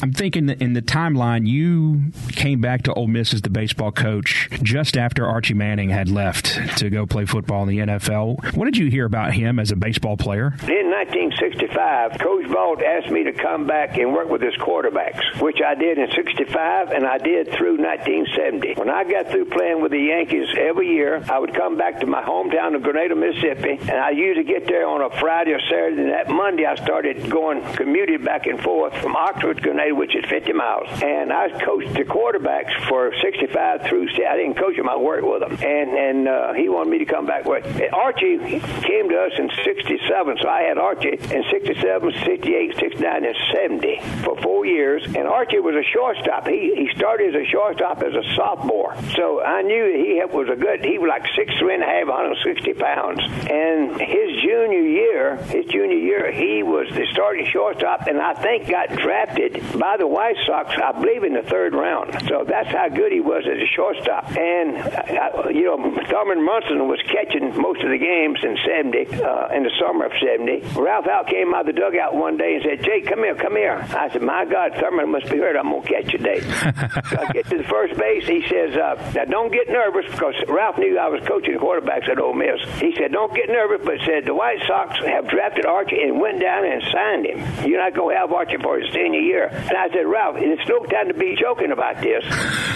[0.01, 4.49] I'm thinking in the timeline, you came back to Ole Miss as the baseball coach
[4.63, 8.55] just after Archie Manning had left to go play football in the NFL.
[8.55, 10.55] What did you hear about him as a baseball player?
[10.63, 15.59] In 1965, Coach Vaught asked me to come back and work with his quarterbacks, which
[15.65, 18.73] I did in 65 and I did through 1970.
[18.75, 22.05] When I got through playing with the Yankees every year, I would come back to
[22.05, 26.01] my hometown of Grenada, Mississippi, and I usually get there on a Friday or Saturday.
[26.01, 30.15] And that Monday, I started going, commuted back and forth from Oxford to Grenada, which
[30.15, 30.87] is 50 miles.
[31.01, 34.09] And I coached the quarterbacks for 65 through.
[34.11, 35.51] I didn't coach them; I worked with them.
[35.51, 38.37] And and uh, he wanted me to come back with Archie.
[38.37, 43.99] Came to us in 67, so I had Archie in 67, 68, 69, and 70
[44.23, 45.03] for four years.
[45.05, 45.83] And Archie was a
[46.21, 46.47] shortstop.
[46.47, 50.55] He he started as a shortstop as a sophomore, so I knew he was a
[50.55, 50.83] good.
[50.83, 53.19] He was like six three and a half, 160 pounds.
[53.49, 58.69] And his junior year, his junior year, he was the starting shortstop, and I think
[58.69, 62.13] got drafted by the White Sox, I believe, in the third round.
[62.27, 64.31] So that's how good he was as a shortstop.
[64.37, 65.77] And uh, you know,
[66.09, 70.13] Thurman Munson was catching most of the games in 70, uh, in the summer of
[70.21, 70.79] 70.
[70.79, 73.55] Ralph Houk came out of the dugout one day and said, Jake, come here, come
[73.55, 73.85] here.
[73.91, 75.55] I said, my God, Thurman must be hurt.
[75.55, 76.41] I'm to catch today.
[77.09, 78.27] so I get to the first base.
[78.27, 82.19] He says, uh, now don't get nervous because Ralph knew I was coaching quarterbacks at
[82.19, 82.61] Ole Miss.
[82.79, 86.41] He said, don't get nervous, but said, the White Sox have drafted Archie and went
[86.41, 87.39] down and signed him.
[87.67, 89.47] You're not going to have Archie for his senior year.
[89.47, 92.23] And I said, Ralph, it's no time to be joking about this.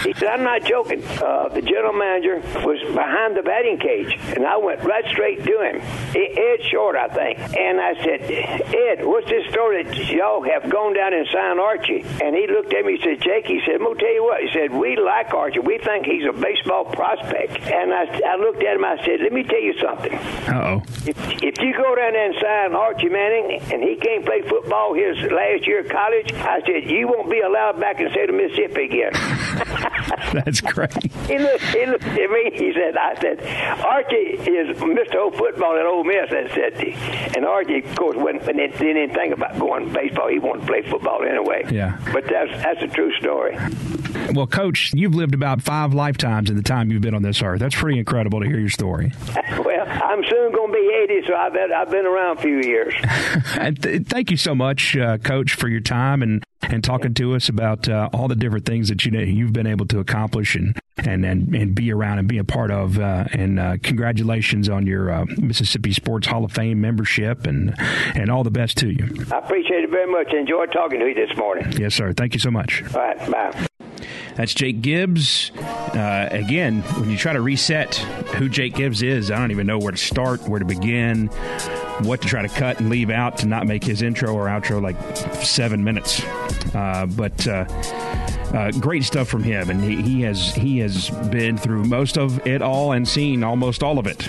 [0.04, 1.02] He said, I'm not joking.
[1.04, 5.54] Uh, the general manager was behind the batting cage, and I went right straight to
[5.60, 5.80] him.
[6.14, 7.38] Ed Short, I think.
[7.56, 12.04] And I said, Ed, what's this story that y'all have gone down and signed Archie?
[12.22, 14.24] And he looked at me and said, Jake, he said, I'm going to tell you
[14.24, 14.40] what.
[14.40, 15.60] He said, we like Archie.
[15.60, 17.60] We think he's a baseball prospect.
[17.66, 20.12] And I, I looked at him, I said, let me tell you something.
[20.12, 20.82] Uh-oh.
[21.06, 24.94] If, if you go down there and sign Archie Manning, and he can't play football
[24.94, 28.30] his last year of college, I said, you won't be allowed back in the state
[28.30, 29.12] of Mississippi again.
[30.32, 30.92] That's great.
[31.26, 33.40] he, looked, he looked at me, he said, I said,
[33.84, 35.16] Archie is Mr.
[35.16, 36.30] Old Football at Ole Miss.
[36.30, 40.28] I said, and Archie, of course, wouldn't, didn't, didn't think about going to baseball.
[40.28, 41.64] He wanted to play football anyway.
[41.70, 41.98] Yeah.
[42.12, 43.56] But that's that's a true story.
[44.32, 47.60] Well, Coach, you've lived about five lifetimes in the time you've been on this earth.
[47.60, 49.12] That's pretty incredible to hear your story.
[49.58, 52.60] well, I'm soon going to be 80, so I've been, I've been around a few
[52.60, 52.94] years.
[53.58, 57.34] and th- thank you so much, uh, Coach, for your time and, and talking to
[57.34, 60.54] us about uh, all the different things that you know, you've been able to accomplish
[60.54, 62.98] and, and, and, and be around and be a part of.
[62.98, 67.74] Uh, and uh, congratulations on your uh, Mississippi Sports Hall of Fame membership and,
[68.14, 69.26] and all the best to you.
[69.32, 70.32] I appreciate it very much.
[70.32, 71.72] Enjoyed talking to you this morning.
[71.72, 72.12] Yes, sir.
[72.12, 72.82] Thank you so much.
[72.94, 73.30] All right.
[73.30, 73.66] Bye.
[74.34, 75.50] That's Jake Gibbs.
[75.56, 79.78] Uh, again, when you try to reset who Jake Gibbs is, I don't even know
[79.78, 81.30] where to start, where to begin,
[82.02, 84.80] what to try to cut and leave out to not make his intro or outro
[84.82, 84.96] like
[85.44, 86.22] seven minutes.
[86.74, 87.64] Uh, but uh,
[88.56, 92.44] uh, great stuff from him, and he, he, has he has been through most of
[92.46, 94.28] it all and seen almost all of it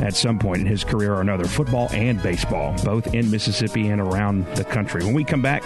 [0.00, 4.00] at some point in his career or another, football and baseball, both in Mississippi and
[4.00, 5.04] around the country.
[5.04, 5.62] When we come back,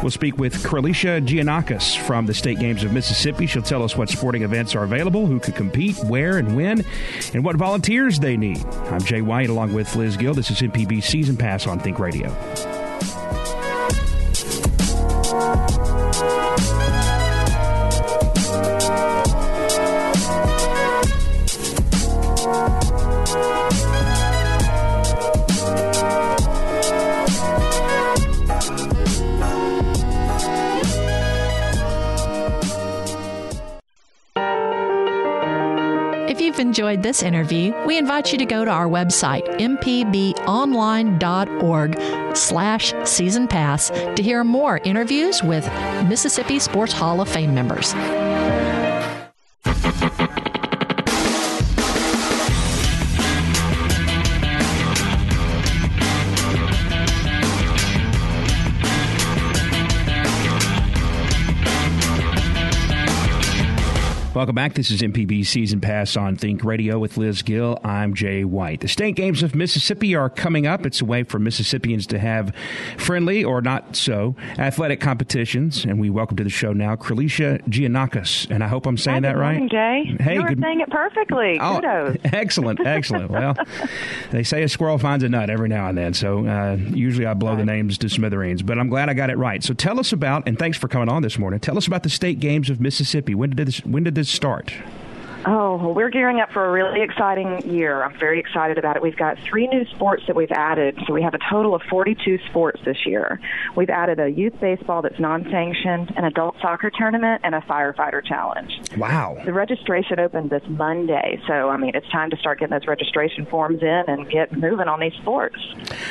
[0.00, 3.46] we'll speak with Carlicia Giannakis from the State Games of Mississippi.
[3.46, 6.82] She'll tell us what sporting events are available, who could compete, where and when,
[7.34, 8.64] and what volunteers they need.
[8.90, 10.32] I'm Jay White along with Liz Gill.
[10.32, 12.34] This is MPB Season Pass on Think Radio.
[37.04, 44.22] This interview, we invite you to go to our website, mpbonline.org slash season pass to
[44.22, 45.66] hear more interviews with
[46.08, 47.92] Mississippi Sports Hall of Fame members.
[64.44, 64.74] Welcome back.
[64.74, 67.78] This is MPB Season Pass on Think Radio with Liz Gill.
[67.82, 68.82] I'm Jay White.
[68.82, 70.84] The state games of Mississippi are coming up.
[70.84, 72.54] It's a way for Mississippians to have
[72.98, 75.86] friendly or not so athletic competitions.
[75.86, 78.50] And we welcome to the show now Carlicia Giannakis.
[78.50, 79.70] And I hope I'm saying Hi, that right.
[79.70, 80.14] Jay.
[80.20, 81.58] Hey, you were good saying it perfectly.
[81.58, 82.18] Oh, Kudos.
[82.24, 83.30] excellent, excellent.
[83.30, 83.56] well,
[84.30, 86.12] they say a squirrel finds a nut every now and then.
[86.12, 87.56] So uh, usually I blow right.
[87.60, 89.64] the names to smithereens, but I'm glad I got it right.
[89.64, 91.60] So tell us about, and thanks for coming on this morning.
[91.60, 93.34] Tell us about the state games of Mississippi.
[93.34, 93.78] When did this?
[93.86, 94.74] When did this start?
[95.46, 98.02] Oh, well, we're gearing up for a really exciting year.
[98.02, 99.02] I'm very excited about it.
[99.02, 100.98] We've got three new sports that we've added.
[101.06, 103.40] So we have a total of 42 sports this year.
[103.76, 108.24] We've added a youth baseball that's non sanctioned, an adult soccer tournament, and a firefighter
[108.24, 108.80] challenge.
[108.96, 109.36] Wow.
[109.44, 111.40] The registration opened this Monday.
[111.46, 114.88] So, I mean, it's time to start getting those registration forms in and get moving
[114.88, 115.56] on these sports.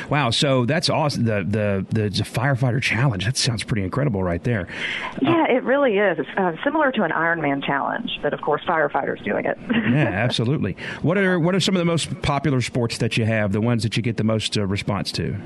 [0.10, 0.30] Wow.
[0.30, 1.26] So that's awesome.
[1.26, 4.68] The, the, the, the firefighter challenge, that sounds pretty incredible right there.
[5.22, 6.20] Yeah, uh, it really is.
[6.20, 9.58] It's uh, similar to an Ironman challenge, but of course, firefighters doing it.
[9.70, 10.76] yeah, absolutely.
[11.02, 13.52] What are what are some of the most popular sports that you have?
[13.52, 15.38] The ones that you get the most uh, response to?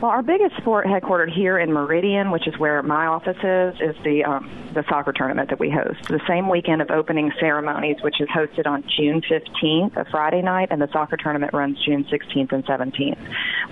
[0.00, 3.96] Well, our biggest sport headquartered here in Meridian, which is where my office is, is
[4.04, 6.06] the um, the soccer tournament that we host.
[6.06, 10.68] The same weekend of opening ceremonies, which is hosted on June 15th, a Friday night,
[10.70, 13.18] and the soccer tournament runs June 16th and 17th.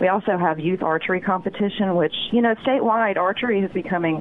[0.00, 4.20] We also have youth archery competition, which you know statewide archery is becoming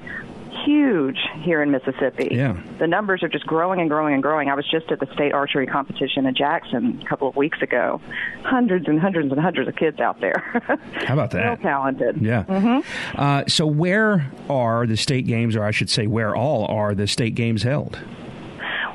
[0.66, 2.30] huge here in Mississippi.
[2.32, 2.58] Yeah.
[2.80, 4.49] The numbers are just growing and growing and growing.
[4.49, 8.01] I was just at the state archery competition in Jackson a couple of weeks ago.
[8.43, 10.39] Hundreds and hundreds and hundreds of kids out there.
[11.06, 11.45] How about that?
[11.45, 12.22] Real talented.
[12.22, 12.43] Yeah.
[12.43, 13.20] Mm-hmm.
[13.20, 17.08] Uh, so, where are the state games, or I should say, where all are the
[17.08, 17.99] state games held?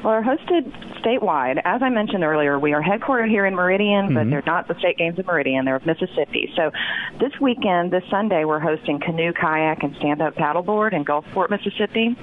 [0.03, 1.61] Well, they're hosted statewide.
[1.65, 4.15] As I mentioned earlier, we are headquartered here in Meridian, mm-hmm.
[4.15, 5.65] but they're not the state games of Meridian.
[5.65, 6.53] They're of Mississippi.
[6.57, 6.71] So
[7.19, 12.17] this weekend, this Sunday, we're hosting canoe, kayak, and stand-up paddleboard in Gulfport, Mississippi.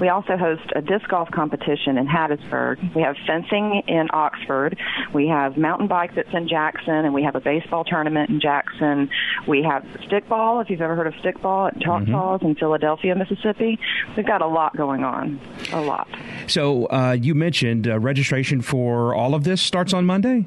[0.00, 2.94] We also host a disc golf competition in Hattiesburg.
[2.94, 4.78] We have fencing in Oxford.
[5.12, 9.08] We have mountain bike that's in Jackson, and we have a baseball tournament in Jackson.
[9.46, 12.48] We have stickball, if you've ever heard of stickball, at Choctaws mm-hmm.
[12.48, 13.78] in Philadelphia, Mississippi.
[14.16, 15.40] We've got a lot going on,
[15.72, 16.08] a lot.
[16.46, 20.46] So uh, you mentioned uh, registration for all of this starts on Monday?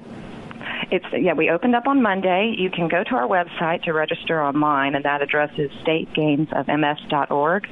[0.89, 2.55] It's yeah, we opened up on Monday.
[2.57, 7.67] You can go to our website to register online, and that address is stategamesofms.org.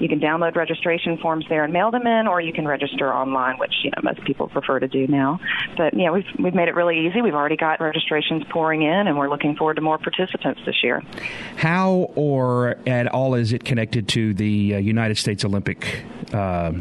[0.00, 3.58] You can download registration forms there and mail them in, or you can register online,
[3.58, 5.40] which you know most people prefer to do now.
[5.76, 7.20] But yeah, we've we've made it really easy.
[7.20, 11.02] We've already got registrations pouring in, and we're looking forward to more participants this year.
[11.56, 16.72] How or at all is it connected to the uh, United States Olympic uh,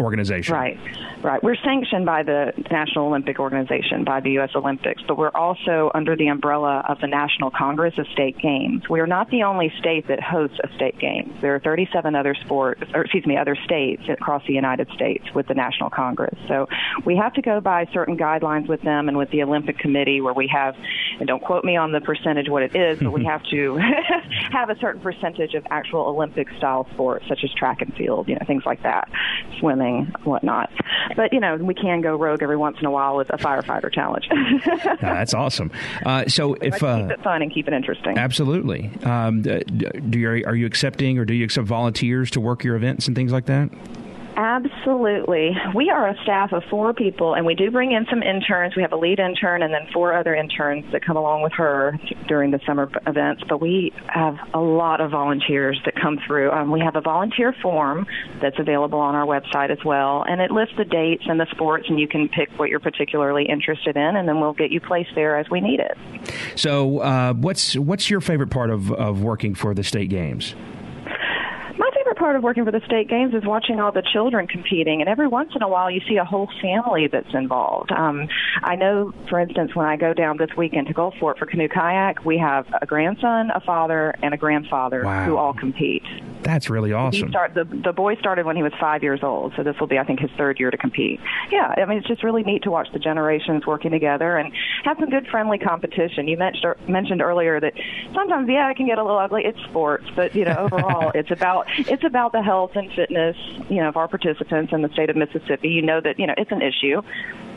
[0.00, 0.54] organization?
[0.54, 0.78] Right.
[1.22, 1.42] Right.
[1.42, 4.50] We're sanctioned by the National Olympic Organization, by the U.S.
[4.54, 8.88] Olympics, but we're also under the umbrella of the National Congress of State Games.
[8.88, 11.30] We are not the only state that hosts a state games.
[11.42, 15.46] There are 37 other sports, or excuse me, other states across the United States with
[15.46, 16.38] the National Congress.
[16.48, 16.68] So
[17.04, 20.34] we have to go by certain guidelines with them and with the Olympic Committee where
[20.34, 20.74] we have,
[21.18, 23.76] and don't quote me on the percentage what it is, but we have to
[24.52, 28.36] have a certain percentage of actual Olympic style sports such as track and field, you
[28.36, 29.10] know, things like that,
[29.58, 30.70] swimming, whatnot.
[31.16, 33.92] But you know, we can go rogue every once in a while with a firefighter
[33.92, 34.26] challenge.
[34.66, 35.70] yeah, that's awesome.
[36.04, 38.90] Uh, so if like uh, keep it fun and keep it interesting, absolutely.
[39.02, 43.06] Um, do you, are you accepting or do you accept volunteers to work your events
[43.06, 43.70] and things like that?
[44.40, 45.54] Absolutely.
[45.74, 48.74] We are a staff of four people, and we do bring in some interns.
[48.74, 51.98] We have a lead intern and then four other interns that come along with her
[52.26, 53.42] during the summer events.
[53.46, 56.52] But we have a lot of volunteers that come through.
[56.52, 58.06] Um, we have a volunteer form
[58.40, 61.84] that's available on our website as well, and it lists the dates and the sports,
[61.90, 65.10] and you can pick what you're particularly interested in, and then we'll get you placed
[65.14, 65.98] there as we need it.
[66.56, 70.54] So, uh, what's what's your favorite part of, of working for the state games?
[72.20, 75.26] Part of working for the state games is watching all the children competing, and every
[75.26, 77.90] once in a while you see a whole family that's involved.
[77.90, 78.28] Um,
[78.62, 82.24] I know, for instance, when I go down this weekend to Gulfport for canoe kayak,
[82.24, 85.24] we have a grandson, a father, and a grandfather wow.
[85.24, 86.04] who all compete.
[86.42, 87.26] That's really awesome.
[87.26, 89.86] He start, the, the boy started when he was five years old, so this will
[89.86, 91.20] be, I think, his third year to compete.
[91.50, 94.52] Yeah, I mean, it's just really neat to watch the generations working together and
[94.84, 96.28] have some good friendly competition.
[96.28, 97.74] You mentioned, mentioned earlier that
[98.14, 99.42] sometimes, yeah, it can get a little ugly.
[99.44, 103.36] It's sports, but, you know, overall, it's about it's about the health and fitness,
[103.68, 105.68] you know, of our participants in the state of Mississippi.
[105.68, 107.02] You know that, you know, it's an issue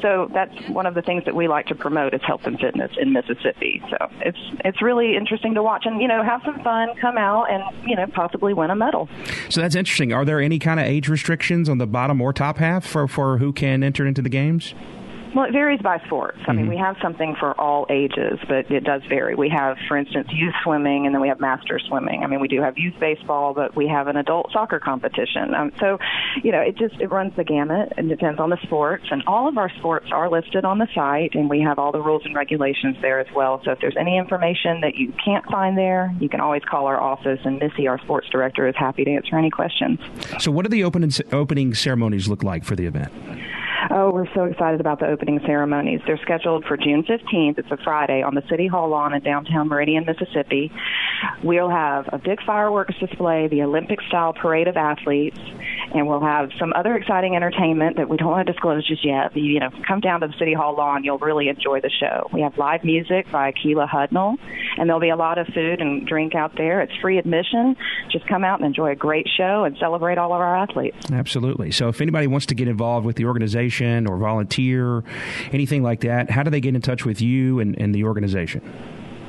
[0.04, 2.92] so that's one of the things that we like to promote is health and fitness
[3.00, 3.82] in Mississippi.
[3.90, 7.46] So it's it's really interesting to watch and you know have some fun, come out
[7.46, 9.08] and you know possibly win a medal.
[9.50, 10.12] So that's interesting.
[10.12, 13.38] Are there any kind of age restrictions on the bottom or top half for for
[13.38, 14.76] who can enter into the games?
[15.36, 16.38] Well, it varies by sports.
[16.42, 16.58] I mm-hmm.
[16.58, 19.36] mean, we have something for all ages, but it does vary.
[19.36, 22.24] We have, for instance, youth swimming, and then we have master swimming.
[22.24, 25.56] I mean, we do have youth baseball, but we have an adult soccer competition.
[25.56, 25.98] Um, so,
[26.44, 27.94] you know, it just it runs the gamut.
[27.98, 31.34] It depends on the sports, and all of our sports are listed on the site,
[31.34, 33.62] and we have all the rules and regulations there as well.
[33.66, 37.02] So, if there's any information that you can't find there, you can always call our
[37.02, 40.00] office, and Missy, our sports director, is happy to answer any questions.
[40.40, 43.12] So, what do the opening opening ceremonies look like for the event?
[43.96, 46.02] Oh, we're so excited about the opening ceremonies.
[46.08, 47.60] They're scheduled for June 15th.
[47.60, 50.72] It's a Friday on the City Hall lawn in downtown Meridian, Mississippi.
[51.44, 55.38] We'll have a big fireworks display, the Olympic style parade of athletes,
[55.94, 59.36] and we'll have some other exciting entertainment that we don't want to disclose just yet.
[59.36, 62.30] You know, come down to the City Hall lawn, you'll really enjoy the show.
[62.34, 64.38] We have live music by Keela Hudnall,
[64.78, 66.82] and there'll be a lot of food and drink out there.
[66.82, 67.76] It's free admission.
[68.12, 70.98] Just come out and enjoy a great show and celebrate all of our athletes.
[71.12, 71.72] Absolutely.
[71.72, 75.04] So if anybody wants to get involved with the organization or volunteer,
[75.52, 78.62] anything like that, how do they get in touch with you and, and the organization?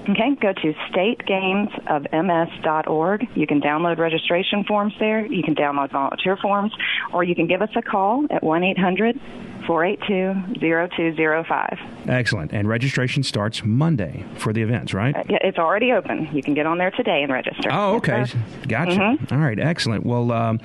[0.09, 3.27] Okay, go to stategamesofms.org.
[3.35, 5.25] You can download registration forms there.
[5.25, 6.75] You can download volunteer forms,
[7.13, 9.19] or you can give us a call at 1 800
[9.67, 12.09] 482-0205.
[12.09, 12.53] Excellent.
[12.53, 15.17] And registration starts Monday for the events, right?
[15.17, 16.29] Uh, yeah, it's already open.
[16.33, 17.71] You can get on there today and register.
[17.73, 18.27] Oh, okay.
[18.69, 18.99] Gotcha.
[18.99, 19.35] Mm-hmm.
[19.35, 20.07] All right, excellent.
[20.07, 20.61] Well, um,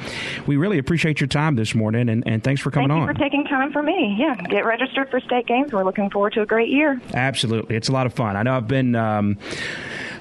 [0.48, 3.08] we really appreciate your time this morning, and, and thanks for coming Thank on.
[3.08, 4.18] For taking time for me.
[4.20, 5.72] Yeah, get registered for state games.
[5.72, 7.02] We're looking forward to a great year.
[7.14, 7.76] Absolutely.
[7.76, 8.36] It's a lot of fun.
[8.36, 8.96] I know I've been...
[8.96, 9.38] Um,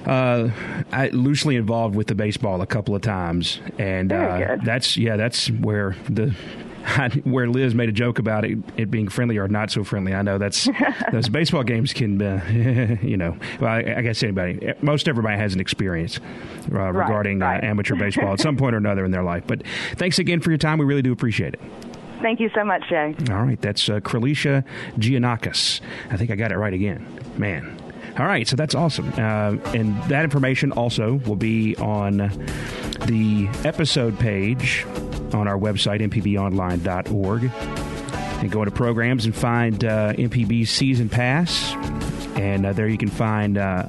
[0.05, 0.49] uh,
[0.91, 5.51] I, loosely involved with the baseball a couple of times, and uh, that's yeah, that's
[5.51, 6.33] where the
[7.23, 10.13] where Liz made a joke about it, it being friendly or not so friendly.
[10.13, 10.67] I know that's
[11.11, 12.45] those baseball games can, uh,
[13.01, 16.19] you know, well, I, I, guess anybody, most everybody has an experience
[16.71, 17.63] uh, regarding right, right.
[17.63, 19.43] Uh, amateur baseball at some point or another in their life.
[19.47, 19.63] But
[19.95, 20.77] thanks again for your time.
[20.77, 21.61] We really do appreciate it.
[22.21, 23.15] Thank you so much, Jay.
[23.29, 24.65] All right, that's uh, Kralisha
[24.97, 25.79] Giannakis.
[26.09, 27.05] I think I got it right again.
[27.37, 27.78] Man.
[28.19, 29.13] All right, so that's awesome.
[29.13, 34.85] Uh, and that information also will be on the episode page
[35.33, 37.43] on our website, mpbonline.org.
[38.41, 41.73] And go into programs and find uh, MPB Season Pass.
[42.35, 43.87] And uh, there you can find uh,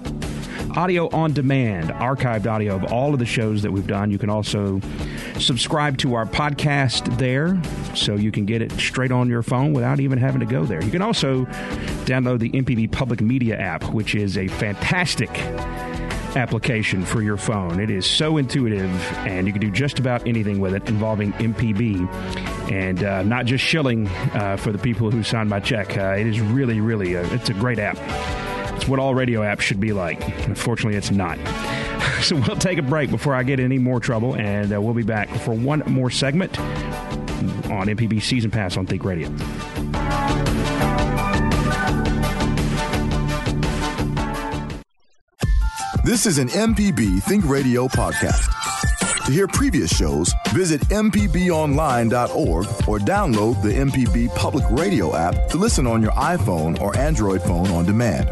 [0.76, 4.10] audio on demand, archived audio of all of the shows that we've done.
[4.10, 4.80] You can also
[5.38, 7.60] subscribe to our podcast there
[7.94, 10.82] so you can get it straight on your phone without even having to go there.
[10.82, 11.44] You can also
[12.04, 15.30] download the MPB Public Media app, which is a fantastic
[16.36, 17.80] application for your phone.
[17.80, 22.08] It is so intuitive, and you can do just about anything with it involving MPB,
[22.70, 25.96] and uh, not just shilling uh, for the people who signed my check.
[25.96, 27.98] Uh, it is really, really, a, it's a great app.
[28.80, 30.26] It's what all radio apps should be like.
[30.46, 31.36] Unfortunately, it's not.
[32.22, 35.02] so we'll take a break before I get any more trouble, and uh, we'll be
[35.02, 39.28] back for one more segment on MPB Season Pass on Think Radio.
[46.02, 48.50] This is an MPB Think Radio podcast.
[49.26, 55.86] To hear previous shows, visit MPBOnline.org or download the MPB Public Radio app to listen
[55.86, 58.30] on your iPhone or Android phone on demand.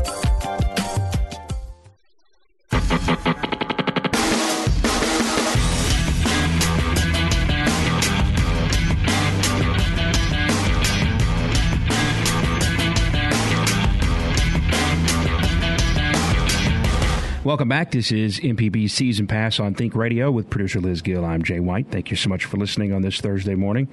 [17.49, 17.93] Welcome back.
[17.93, 21.25] This is MPB Season Pass on Think Radio with producer Liz Gill.
[21.25, 21.91] I'm Jay White.
[21.91, 23.89] Thank you so much for listening on this Thursday morning.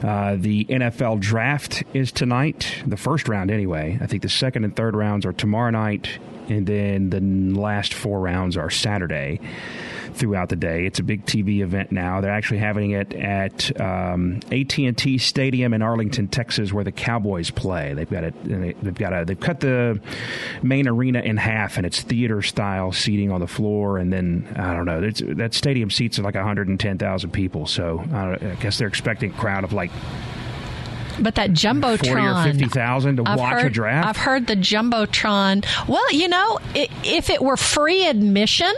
[0.00, 3.98] Uh, the NFL draft is tonight, the first round anyway.
[4.00, 7.20] I think the second and third rounds are tomorrow night, and then the
[7.60, 9.40] last four rounds are Saturday
[10.14, 10.86] throughout the day.
[10.86, 12.20] It's a big TV event now.
[12.20, 17.94] They're actually having it at um, AT&T Stadium in Arlington, Texas, where the Cowboys play.
[17.94, 18.34] They've got it.
[18.82, 19.24] They've got a.
[19.24, 20.00] They've cut the
[20.62, 23.98] main arena in half, and it's theater style seating on the floor.
[23.98, 25.10] And then I don't know.
[25.34, 27.66] that stadium seats like 110,000 people.
[27.66, 29.90] So uh, I guess they're expecting a crowd of like
[31.20, 34.08] but that jumbotron, forty or fifty thousand to I've watch heard, a draft.
[34.08, 35.64] I've heard the jumbotron.
[35.88, 38.72] Well, you know, if it were free admission,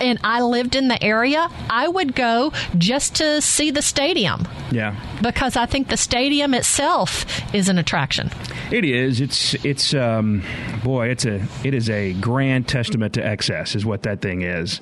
[0.00, 4.46] and I lived in the area, I would go just to see the stadium.
[4.70, 4.96] Yeah.
[5.22, 7.24] Because I think the stadium itself
[7.54, 8.30] is an attraction.
[8.70, 9.20] It is.
[9.20, 10.42] It's it's um,
[10.84, 11.08] boy.
[11.08, 14.80] It's a it is a grand testament to excess, is what that thing is.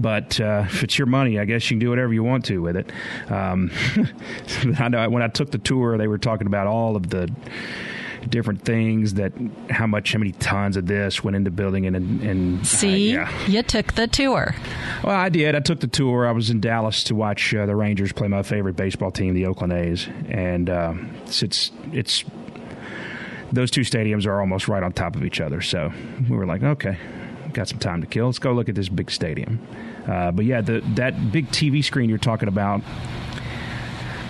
[0.00, 2.62] But uh, if it's your money, I guess you can do whatever you want to
[2.62, 2.90] with it.
[3.30, 3.70] Um,
[4.78, 7.30] I know when I took the tour, they were talking about all of the
[8.30, 9.32] different things that
[9.70, 13.16] how much how many tons of this went into building and and see?
[13.16, 13.46] Uh, yeah.
[13.46, 14.54] you took the tour.
[15.02, 15.54] Well i did.
[15.54, 16.26] I took the tour.
[16.26, 19.46] I was in dallas to watch uh, the rangers play my favorite baseball team the
[19.46, 20.08] oakland a's.
[20.28, 22.24] And uh, it's, it's it's
[23.52, 25.60] those two stadiums are almost right on top of each other.
[25.60, 25.92] So
[26.28, 26.98] we were like okay
[27.52, 28.26] got some time to kill.
[28.26, 29.66] Let's go look at this big stadium.
[30.06, 32.80] Uh, but yeah the, that big tv screen you're talking about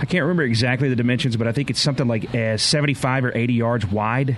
[0.01, 3.37] I can't remember exactly the dimensions, but I think it's something like uh, 75 or
[3.37, 4.37] 80 yards wide.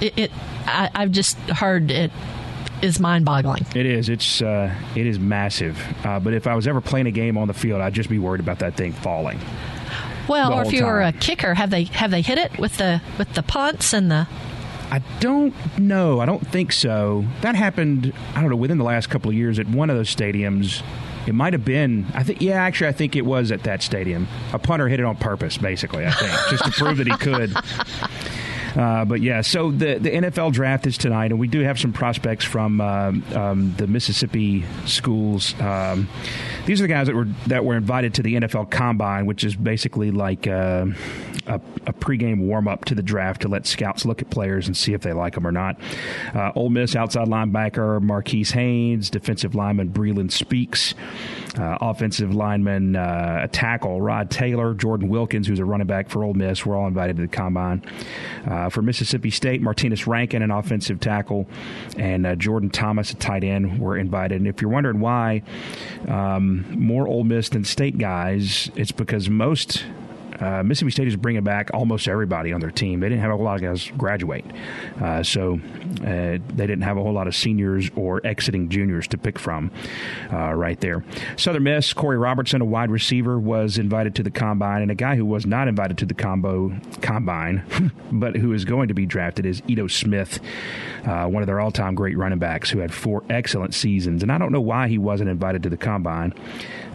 [0.00, 0.30] It, it
[0.66, 2.10] I, have just heard it
[2.80, 3.66] is mind-boggling.
[3.74, 4.08] It is.
[4.08, 5.80] It's uh, it is massive.
[6.04, 8.18] Uh, but if I was ever playing a game on the field, I'd just be
[8.18, 9.38] worried about that thing falling.
[10.28, 13.02] Well, or if you were a kicker, have they have they hit it with the
[13.18, 14.26] with the punts and the
[14.90, 16.20] I don't know.
[16.20, 17.24] I don't think so.
[17.40, 20.14] That happened, I don't know, within the last couple of years at one of those
[20.14, 20.82] stadiums.
[21.26, 22.06] It might have been.
[22.14, 22.40] I think.
[22.40, 24.26] Yeah, actually, I think it was at that stadium.
[24.52, 26.04] A punter hit it on purpose, basically.
[26.06, 27.54] I think just to prove that he could.
[28.76, 31.92] Uh, but yeah, so the the NFL draft is tonight, and we do have some
[31.92, 35.58] prospects from uh, um, the Mississippi schools.
[35.60, 36.08] Um,
[36.64, 39.54] these are the guys that were that were invited to the NFL Combine, which is
[39.54, 40.86] basically like uh,
[41.46, 41.54] a,
[41.86, 44.92] a pregame warm up to the draft to let scouts look at players and see
[44.92, 45.80] if they like them or not.
[46.34, 50.94] Uh, Ole Miss outside linebacker Marquis Haynes, defensive lineman Breeland Speaks,
[51.58, 56.34] uh, offensive lineman uh, tackle Rod Taylor, Jordan Wilkins, who's a running back for Ole
[56.34, 56.64] Miss.
[56.64, 57.82] We're all invited to the combine.
[58.46, 61.46] Uh, for Mississippi State, Martinez Rankin, an offensive tackle,
[61.96, 64.38] and uh, Jordan Thomas, a tight end, were invited.
[64.38, 65.42] And if you're wondering why
[66.08, 69.84] um, more Ole Miss than State guys, it's because most
[70.40, 73.00] uh, Mississippi State is bringing back almost everybody on their team.
[73.00, 74.44] They didn't have a whole lot of guys graduate,
[75.00, 75.60] uh, so
[76.00, 79.70] uh, they didn't have a whole lot of seniors or exiting juniors to pick from
[80.32, 81.04] uh, right there.
[81.36, 85.16] Southern Miss, Korey Robertson, a wide receiver, was invited to the combine, and a guy
[85.16, 89.46] who was not invited to the combo combine, but who is going to be drafted
[89.46, 90.40] is Ito Smith,
[91.06, 94.22] uh, one of their all-time great running backs who had four excellent seasons.
[94.22, 96.34] And I don't know why he wasn't invited to the combine,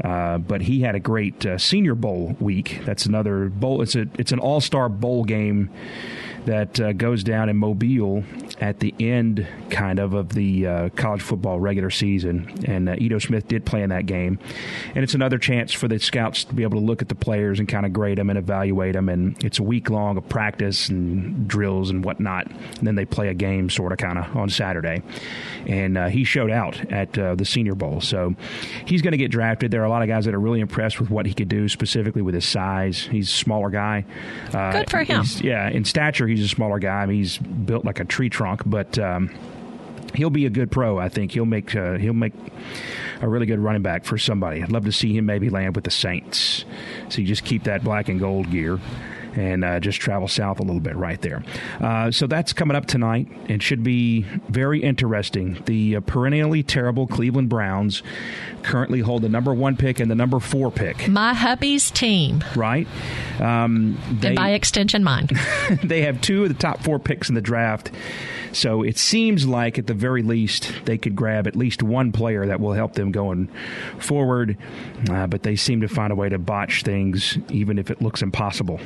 [0.04, 2.82] uh, but he had a great Senior Bowl week.
[2.86, 3.82] That's another bowl.
[3.82, 5.70] It's a it's an all star bowl game
[6.48, 8.24] that uh, goes down in Mobile
[8.60, 12.64] at the end, kind of, of the uh, college football regular season.
[12.66, 14.40] And uh, Ito Smith did play in that game.
[14.96, 17.60] And it's another chance for the scouts to be able to look at the players
[17.60, 19.10] and kind of grade them and evaluate them.
[19.10, 22.48] And it's a week long of practice and drills and whatnot.
[22.50, 25.04] And then they play a game, sort of, kind of, on Saturday.
[25.68, 28.00] And uh, he showed out at uh, the Senior Bowl.
[28.00, 28.36] So
[28.86, 29.70] he's going to get drafted.
[29.70, 31.68] There are a lot of guys that are really impressed with what he could do,
[31.68, 33.02] specifically with his size.
[33.02, 34.06] He's a smaller guy.
[34.54, 35.26] Uh, Good for him.
[35.42, 37.12] Yeah, in stature, he's he's a smaller guy.
[37.12, 39.30] He's built like a tree trunk, but um,
[40.14, 40.98] he'll be a good pro.
[40.98, 42.34] I think he'll make uh, he'll make
[43.22, 44.62] a really good running back for somebody.
[44.62, 46.66] I'd love to see him maybe land with the Saints.
[47.10, 48.80] So you just keep that black and gold gear
[49.38, 51.44] and uh, just travel south a little bit right there.
[51.80, 55.62] Uh, so that's coming up tonight and should be very interesting.
[55.66, 58.02] The uh, perennially terrible Cleveland Browns
[58.64, 61.08] currently hold the number one pick and the number four pick.
[61.08, 62.44] My hubby's team.
[62.56, 62.88] Right.
[63.40, 65.30] Um, they, and by extension, mine.
[65.84, 67.92] they have two of the top four picks in the draft.
[68.54, 72.48] So it seems like, at the very least, they could grab at least one player
[72.48, 73.50] that will help them going
[74.00, 74.58] forward.
[75.12, 78.24] Uh, but they seem to find a way to botch things, even if it looks
[78.24, 78.80] impossible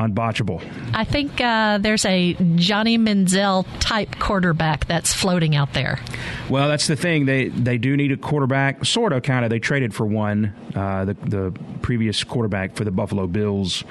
[0.00, 0.62] unbotchable.
[0.94, 6.00] I think uh, there's a Johnny Manziel type quarterback that's floating out there.
[6.48, 7.26] Well, that's the thing.
[7.26, 9.50] They they do need a quarterback, sort of, kind of.
[9.50, 13.84] They traded for one, uh, the the previous quarterback for the Buffalo Bills,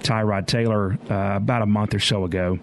[0.00, 2.58] Tyrod Taylor, uh, about a month or so ago.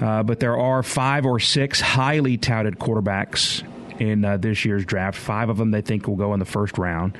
[0.00, 3.62] Uh, but there are five or six highly touted quarterbacks
[4.00, 5.16] in uh, this year's draft.
[5.16, 7.16] Five of them they think will go in the first round.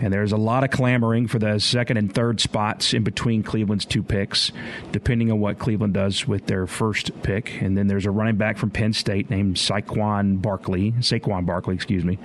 [0.00, 3.84] And there's a lot of clamoring for the second and third spots in between Cleveland's
[3.84, 4.52] two picks,
[4.92, 7.60] depending on what Cleveland does with their first pick.
[7.60, 12.04] And then there's a running back from Penn State named Saquon Barkley, Saquon Barkley, excuse
[12.04, 12.18] me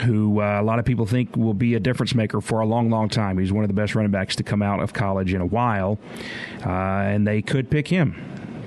[0.00, 2.88] who uh, a lot of people think will be a difference maker for a long,
[2.88, 3.36] long time.
[3.36, 5.98] He's one of the best running backs to come out of college in a while,
[6.64, 8.14] uh, and they could pick him.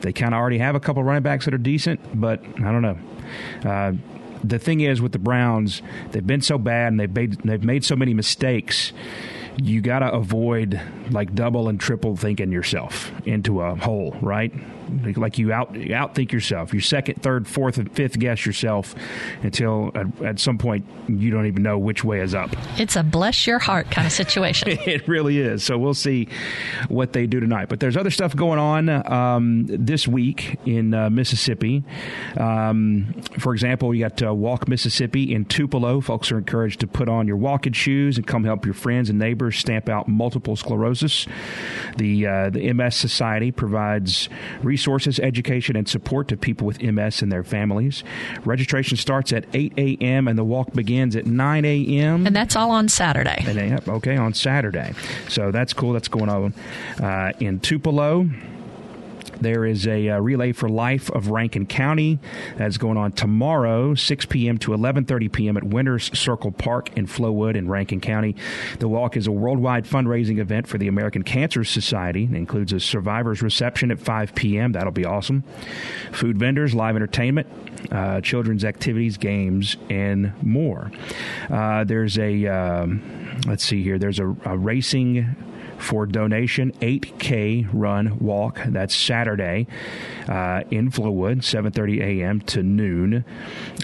[0.01, 2.81] They kind of already have a couple running backs that are decent, but I don't
[2.81, 2.97] know.
[3.63, 3.93] Uh,
[4.43, 5.81] the thing is with the Browns,
[6.11, 8.93] they've been so bad and they've made, they've made so many mistakes.
[9.57, 10.79] You got to avoid
[11.11, 14.53] like double and triple thinking yourself into a hole, right?
[15.15, 16.73] like you out you outthink yourself.
[16.73, 18.95] You second, third, fourth, and fifth guess yourself
[19.41, 22.49] until at, at, some point you don't even know which way is up.
[22.77, 24.69] It's a bless your heart kind of situation.
[24.85, 25.63] it really is.
[25.63, 26.27] So we'll see
[26.87, 27.69] what they do tonight.
[27.69, 31.83] But there's other stuff going on um, this week in uh, Mississippi.
[32.37, 36.01] Um, for example, we got uh, Walk Mississippi in Tupelo.
[36.01, 39.19] Folks are encouraged to put on your walking shoes and come help your friends and
[39.19, 41.25] neighbors stamp out multiple sclerosis.
[41.97, 44.29] The uh, the MS Society provides
[44.61, 48.03] resources resources, education, and support to people with MS and their families.
[48.43, 50.27] Registration starts at 8 a.m.
[50.27, 52.27] and the walk begins at 9 a.m.
[52.27, 53.43] And that's all on Saturday.
[53.47, 54.93] And, okay, on Saturday.
[55.29, 55.93] So that's cool.
[55.93, 56.53] That's going on
[57.01, 58.27] uh, in Tupelo.
[59.41, 62.19] There is a uh, relay for life of Rankin County
[62.57, 64.57] that's going on tomorrow, 6 p.m.
[64.59, 65.57] to 11:30 p.m.
[65.57, 68.35] at Winners Circle Park in Flowood in Rankin County.
[68.79, 72.25] The walk is a worldwide fundraising event for the American Cancer Society.
[72.25, 74.73] It includes a survivors reception at 5 p.m.
[74.73, 75.43] That'll be awesome.
[76.11, 77.47] Food vendors, live entertainment,
[77.91, 80.91] uh, children's activities, games, and more.
[81.49, 83.01] Uh, there's a um,
[83.47, 83.97] let's see here.
[83.97, 85.35] There's a, a racing
[85.81, 88.59] for donation 8K run walk.
[88.65, 89.67] That's Saturday
[90.27, 92.41] uh, in Flowood, 7:30 a.m.
[92.41, 93.25] to noon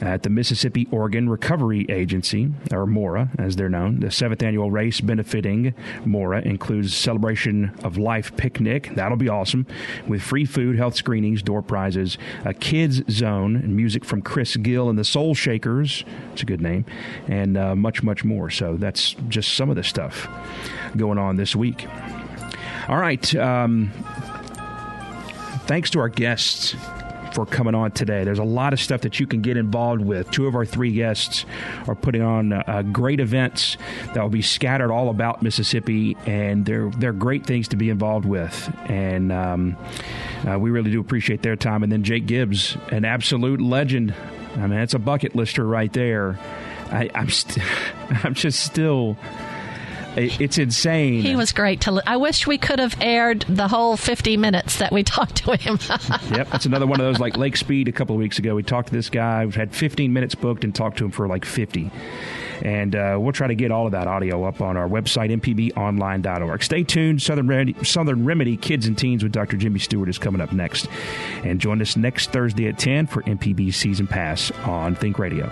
[0.02, 4.00] at the Mississippi Organ Recovery Agency, or MORA, as they're known.
[4.00, 5.74] The seventh annual race benefiting
[6.06, 8.92] MORA includes celebration of life picnic.
[8.96, 9.66] That'll be awesome
[10.08, 14.90] with free food, health screenings, door prizes, a kids zone, and music from Chris Gill
[14.90, 16.04] and the Soul Shakers.
[16.34, 16.86] It's a good name,
[17.28, 18.50] and uh, much, much more.
[18.50, 20.28] So that's just some of the stuff
[20.96, 21.88] going on this week.
[22.88, 23.36] All right.
[23.36, 23.92] Um,
[25.66, 26.76] thanks to our guests
[27.38, 28.24] for coming on today.
[28.24, 30.32] There's a lot of stuff that you can get involved with.
[30.32, 31.46] Two of our three guests
[31.88, 33.78] are putting on uh, great events
[34.14, 38.26] that will be scattered all about Mississippi, and they're they're great things to be involved
[38.26, 38.74] with.
[38.90, 39.78] And um,
[40.48, 41.84] uh, we really do appreciate their time.
[41.84, 44.16] And then Jake Gibbs, an absolute legend.
[44.56, 46.40] I mean, it's a bucket lister right there.
[46.90, 47.64] I, I'm st-
[48.24, 49.16] I'm just still
[50.18, 51.22] it's insane.
[51.22, 51.92] He was great to.
[51.92, 55.56] Li- I wish we could have aired the whole 50 minutes that we talked to
[55.56, 55.78] him.
[56.32, 58.56] yep, that's another one of those like Lake Speed a couple of weeks ago.
[58.56, 59.46] We talked to this guy.
[59.46, 61.92] We've had 15 minutes booked and talked to him for like 50.
[62.64, 66.64] And uh, we'll try to get all of that audio up on our website, mpbonline.org.
[66.64, 67.22] Stay tuned.
[67.22, 69.58] Southern Remedy, Southern Remedy Kids and Teens with Dr.
[69.58, 70.88] Jimmy Stewart is coming up next.
[71.44, 75.52] And join us next Thursday at 10 for MPB Season Pass on Think Radio.